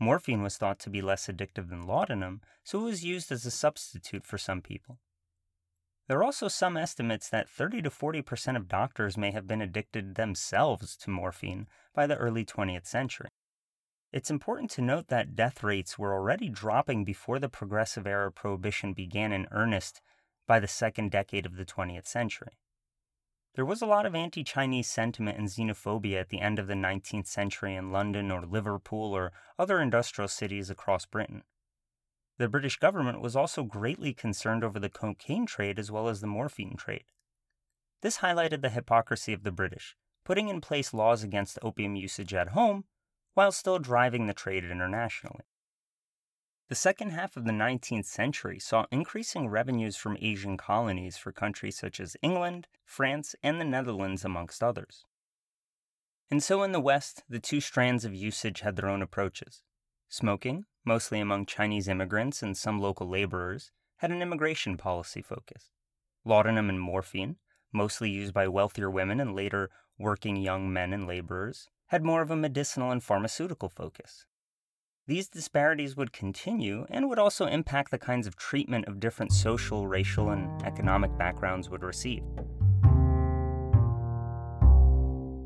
Morphine 0.00 0.42
was 0.42 0.56
thought 0.56 0.78
to 0.78 0.88
be 0.88 1.02
less 1.02 1.26
addictive 1.26 1.68
than 1.68 1.86
laudanum, 1.86 2.40
so 2.64 2.80
it 2.80 2.84
was 2.84 3.04
used 3.04 3.30
as 3.30 3.44
a 3.44 3.50
substitute 3.50 4.24
for 4.24 4.38
some 4.38 4.62
people. 4.62 4.98
There 6.08 6.20
are 6.20 6.24
also 6.24 6.48
some 6.48 6.78
estimates 6.78 7.28
that 7.28 7.50
30 7.50 7.82
to 7.82 7.90
40% 7.90 8.56
of 8.56 8.68
doctors 8.68 9.18
may 9.18 9.30
have 9.32 9.46
been 9.46 9.60
addicted 9.60 10.14
themselves 10.14 10.96
to 10.96 11.10
morphine 11.10 11.66
by 11.94 12.06
the 12.06 12.16
early 12.16 12.46
20th 12.46 12.86
century. 12.86 13.28
It's 14.16 14.30
important 14.30 14.70
to 14.70 14.80
note 14.80 15.08
that 15.08 15.36
death 15.36 15.62
rates 15.62 15.98
were 15.98 16.14
already 16.14 16.48
dropping 16.48 17.04
before 17.04 17.38
the 17.38 17.50
progressive 17.50 18.06
era 18.06 18.32
prohibition 18.32 18.94
began 18.94 19.30
in 19.30 19.46
earnest 19.50 20.00
by 20.46 20.58
the 20.58 20.66
second 20.66 21.10
decade 21.10 21.44
of 21.44 21.56
the 21.56 21.66
20th 21.66 22.06
century. 22.06 22.56
There 23.56 23.66
was 23.66 23.82
a 23.82 23.86
lot 23.86 24.06
of 24.06 24.14
anti 24.14 24.42
Chinese 24.42 24.88
sentiment 24.88 25.36
and 25.36 25.48
xenophobia 25.48 26.18
at 26.18 26.30
the 26.30 26.40
end 26.40 26.58
of 26.58 26.66
the 26.66 26.72
19th 26.72 27.26
century 27.26 27.74
in 27.74 27.92
London 27.92 28.30
or 28.30 28.46
Liverpool 28.46 29.12
or 29.14 29.32
other 29.58 29.82
industrial 29.82 30.28
cities 30.28 30.70
across 30.70 31.04
Britain. 31.04 31.42
The 32.38 32.48
British 32.48 32.78
government 32.78 33.20
was 33.20 33.36
also 33.36 33.64
greatly 33.64 34.14
concerned 34.14 34.64
over 34.64 34.78
the 34.78 34.88
cocaine 34.88 35.44
trade 35.44 35.78
as 35.78 35.90
well 35.90 36.08
as 36.08 36.22
the 36.22 36.26
morphine 36.26 36.76
trade. 36.78 37.04
This 38.00 38.20
highlighted 38.20 38.62
the 38.62 38.70
hypocrisy 38.70 39.34
of 39.34 39.42
the 39.42 39.52
British, 39.52 39.94
putting 40.24 40.48
in 40.48 40.62
place 40.62 40.94
laws 40.94 41.22
against 41.22 41.58
opium 41.60 41.96
usage 41.96 42.32
at 42.32 42.52
home 42.52 42.84
while 43.36 43.52
still 43.52 43.78
driving 43.78 44.26
the 44.26 44.32
trade 44.32 44.64
internationally. 44.64 45.44
The 46.70 46.74
second 46.74 47.10
half 47.10 47.36
of 47.36 47.44
the 47.44 47.52
19th 47.52 48.06
century 48.06 48.58
saw 48.58 48.86
increasing 48.90 49.48
revenues 49.48 49.94
from 49.94 50.16
Asian 50.22 50.56
colonies 50.56 51.18
for 51.18 51.32
countries 51.32 51.76
such 51.76 52.00
as 52.00 52.16
England, 52.22 52.66
France, 52.82 53.36
and 53.42 53.60
the 53.60 53.64
Netherlands, 53.64 54.24
amongst 54.24 54.62
others. 54.62 55.04
And 56.30 56.42
so 56.42 56.62
in 56.62 56.72
the 56.72 56.80
West, 56.80 57.24
the 57.28 57.38
two 57.38 57.60
strands 57.60 58.06
of 58.06 58.14
usage 58.14 58.62
had 58.62 58.74
their 58.74 58.88
own 58.88 59.02
approaches. 59.02 59.62
Smoking, 60.08 60.64
mostly 60.86 61.20
among 61.20 61.44
Chinese 61.44 61.88
immigrants 61.88 62.42
and 62.42 62.56
some 62.56 62.80
local 62.80 63.06
laborers, 63.06 63.70
had 63.96 64.10
an 64.10 64.22
immigration 64.22 64.78
policy 64.78 65.20
focus. 65.20 65.72
Laudanum 66.24 66.70
and 66.70 66.80
morphine, 66.80 67.36
mostly 67.70 68.08
used 68.08 68.32
by 68.32 68.48
wealthier 68.48 68.90
women 68.90 69.20
and 69.20 69.36
later 69.36 69.68
working 69.98 70.36
young 70.36 70.72
men 70.72 70.94
and 70.94 71.06
laborers, 71.06 71.68
had 71.86 72.02
more 72.02 72.20
of 72.20 72.30
a 72.30 72.36
medicinal 72.36 72.90
and 72.90 73.02
pharmaceutical 73.02 73.68
focus. 73.68 74.26
These 75.06 75.28
disparities 75.28 75.96
would 75.96 76.12
continue 76.12 76.84
and 76.90 77.08
would 77.08 77.18
also 77.18 77.46
impact 77.46 77.92
the 77.92 77.98
kinds 77.98 78.26
of 78.26 78.34
treatment 78.34 78.86
of 78.86 78.98
different 78.98 79.32
social, 79.32 79.86
racial, 79.86 80.30
and 80.30 80.62
economic 80.64 81.16
backgrounds 81.16 81.70
would 81.70 81.84
receive. 81.84 82.24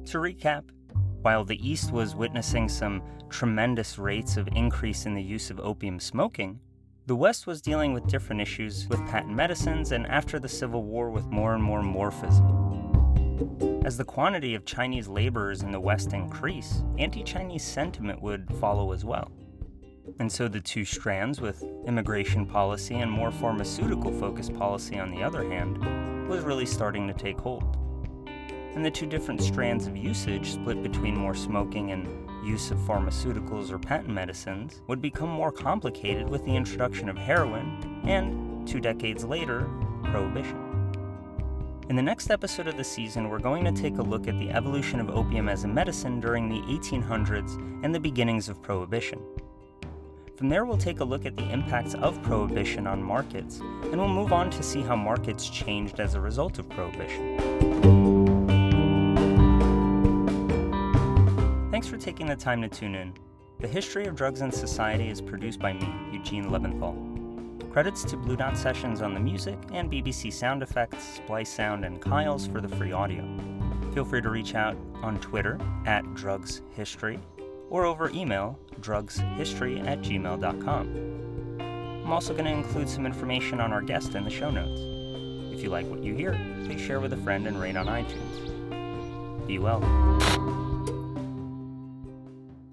To 0.07 0.19
recap, 0.19 0.71
while 1.21 1.45
the 1.45 1.61
East 1.61 1.93
was 1.93 2.17
witnessing 2.17 2.71
some 2.71 3.03
tremendous 3.29 3.99
rates 3.99 4.39
of 4.39 4.49
increase 4.53 5.05
in 5.05 5.15
the 5.15 5.23
use 5.23 5.51
of 5.51 5.61
opium 5.61 6.01
smoking, 6.01 6.59
the 7.05 7.17
West 7.17 7.47
was 7.47 7.61
dealing 7.61 7.93
with 7.93 8.07
different 8.07 8.41
issues 8.41 8.89
with 8.89 9.07
patent 9.09 9.35
medicines 9.35 9.93
and 9.93 10.07
after 10.07 10.39
the 10.39 10.49
Civil 10.49 10.85
War 10.85 11.11
with 11.11 11.27
more 11.27 11.55
and 11.55 11.63
more 11.63 11.83
morphism. 11.83 12.90
As 13.85 13.97
the 13.97 14.05
quantity 14.05 14.55
of 14.55 14.65
Chinese 14.65 15.09
laborers 15.09 15.63
in 15.63 15.73
the 15.73 15.81
West 15.81 16.13
increased, 16.13 16.85
anti 16.99 17.23
Chinese 17.23 17.65
sentiment 17.65 18.21
would 18.23 18.53
follow 18.61 18.93
as 18.93 19.05
well. 19.05 19.31
And 20.19 20.31
so 20.31 20.49
the 20.49 20.61
two 20.61 20.85
strands, 20.85 21.41
with 21.41 21.63
immigration 21.87 22.47
policy 22.47 22.97
and 22.97 23.11
more 23.11 23.31
pharmaceutical 23.31 24.13
focused 24.13 24.55
policy 24.57 24.99
on 24.99 25.11
the 25.11 25.23
other 25.23 25.49
hand, 25.49 26.29
was 26.29 26.43
really 26.45 26.67
starting 26.67 27.07
to 27.07 27.15
take 27.15 27.39
hold 27.39 27.77
and 28.75 28.85
the 28.85 28.91
two 28.91 29.07
different 29.07 29.43
strands 29.43 29.87
of 29.87 29.97
usage 29.97 30.53
split 30.53 30.83
between 30.83 31.17
more 31.17 31.35
smoking 31.35 31.91
and 31.91 32.07
use 32.47 32.71
of 32.71 32.79
pharmaceuticals 32.79 33.71
or 33.71 33.79
patent 33.79 34.09
medicines 34.09 34.83
would 34.87 35.03
become 35.03 35.29
more 35.29 35.53
complicated 35.53 36.29
with 36.29 36.45
the 36.45 36.55
introduction 36.55 37.09
of 37.09 37.17
heroin 37.19 38.03
and, 38.05 38.67
two 38.67 38.81
decades 38.81 39.25
later, 39.25 39.69
prohibition. 40.05 40.60
In 41.91 41.97
the 41.97 42.03
next 42.03 42.31
episode 42.31 42.69
of 42.69 42.77
the 42.77 42.85
season, 42.85 43.29
we're 43.29 43.41
going 43.41 43.65
to 43.65 43.73
take 43.73 43.99
a 43.99 44.03
look 44.03 44.29
at 44.29 44.39
the 44.39 44.49
evolution 44.51 45.01
of 45.01 45.11
opium 45.11 45.49
as 45.49 45.65
a 45.65 45.67
medicine 45.67 46.21
during 46.21 46.49
the 46.49 46.61
1800s 46.73 47.57
and 47.83 47.93
the 47.93 47.99
beginnings 47.99 48.49
of 48.49 48.63
prohibition. 48.63 49.19
From 50.37 50.49
there, 50.49 50.65
we'll 50.65 50.79
take 50.79 51.01
a 51.01 51.05
look 51.05 51.27
at 51.27 51.35
the 51.35 51.51
impacts 51.51 51.95
of 51.95 52.23
prohibition 52.23 52.87
on 52.87 53.03
markets, 53.03 53.59
and 53.59 53.97
we'll 53.97 54.07
move 54.07 54.33
on 54.33 54.51
to 54.51 54.63
see 54.63 54.83
how 54.83 54.95
markets 54.95 55.51
changed 55.51 55.99
as 55.99 56.15
a 56.15 56.21
result 56.21 56.61
of 56.61 56.69
prohibition. 56.69 57.37
Thanks 61.73 61.89
for 61.89 61.97
taking 61.97 62.29
the 62.29 62.37
time 62.37 62.63
to 62.63 62.69
tune 62.69 62.95
in. 62.95 63.15
The 63.59 63.67
History 63.67 64.07
of 64.07 64.15
Drugs 64.15 64.43
and 64.43 64.55
Society 64.55 65.09
is 65.09 65.21
produced 65.21 65.59
by 65.59 65.73
me, 65.73 65.93
Eugene 66.13 66.51
Leventhal. 66.51 67.10
Credits 67.71 68.03
to 68.05 68.17
Blue 68.17 68.35
Dot 68.35 68.57
Sessions 68.57 69.01
on 69.01 69.15
the 69.15 69.21
music 69.21 69.57
and 69.73 69.91
BBC 69.91 70.33
Sound 70.33 70.61
Effects, 70.63 71.05
Splice 71.05 71.49
Sound, 71.49 71.85
and 71.85 72.01
Kyles 72.01 72.49
for 72.49 72.61
the 72.61 72.69
free 72.69 72.91
audio. 72.91 73.25
Feel 73.95 74.05
free 74.05 74.21
to 74.21 74.29
reach 74.29 74.57
out 74.57 74.77
on 75.03 75.21
Twitter 75.21 75.57
at 75.87 76.05
drugshistory 76.15 77.21
or 77.71 77.85
over 77.85 78.11
email 78.11 78.59
drugshistory 78.81 79.87
at 79.87 80.01
gmail.com. 80.01 81.61
I'm 82.05 82.13
also 82.13 82.33
going 82.33 82.47
to 82.47 82.51
include 82.51 82.89
some 82.89 83.07
information 83.07 83.61
on 83.61 83.73
our 83.73 83.83
guest 83.83 84.17
in 84.17 84.25
the 84.25 84.31
show 84.31 84.51
notes. 84.51 84.81
If 85.55 85.63
you 85.63 85.71
like 85.71 85.87
what 85.87 86.03
you 86.03 86.13
hear, 86.15 86.33
please 86.65 86.81
share 86.81 86.99
with 86.99 87.13
a 87.13 87.19
friend 87.19 87.47
and 87.47 87.61
rate 87.61 87.77
on 87.77 87.87
iTunes. 87.87 89.47
Be 89.47 89.61
well. 89.61 89.81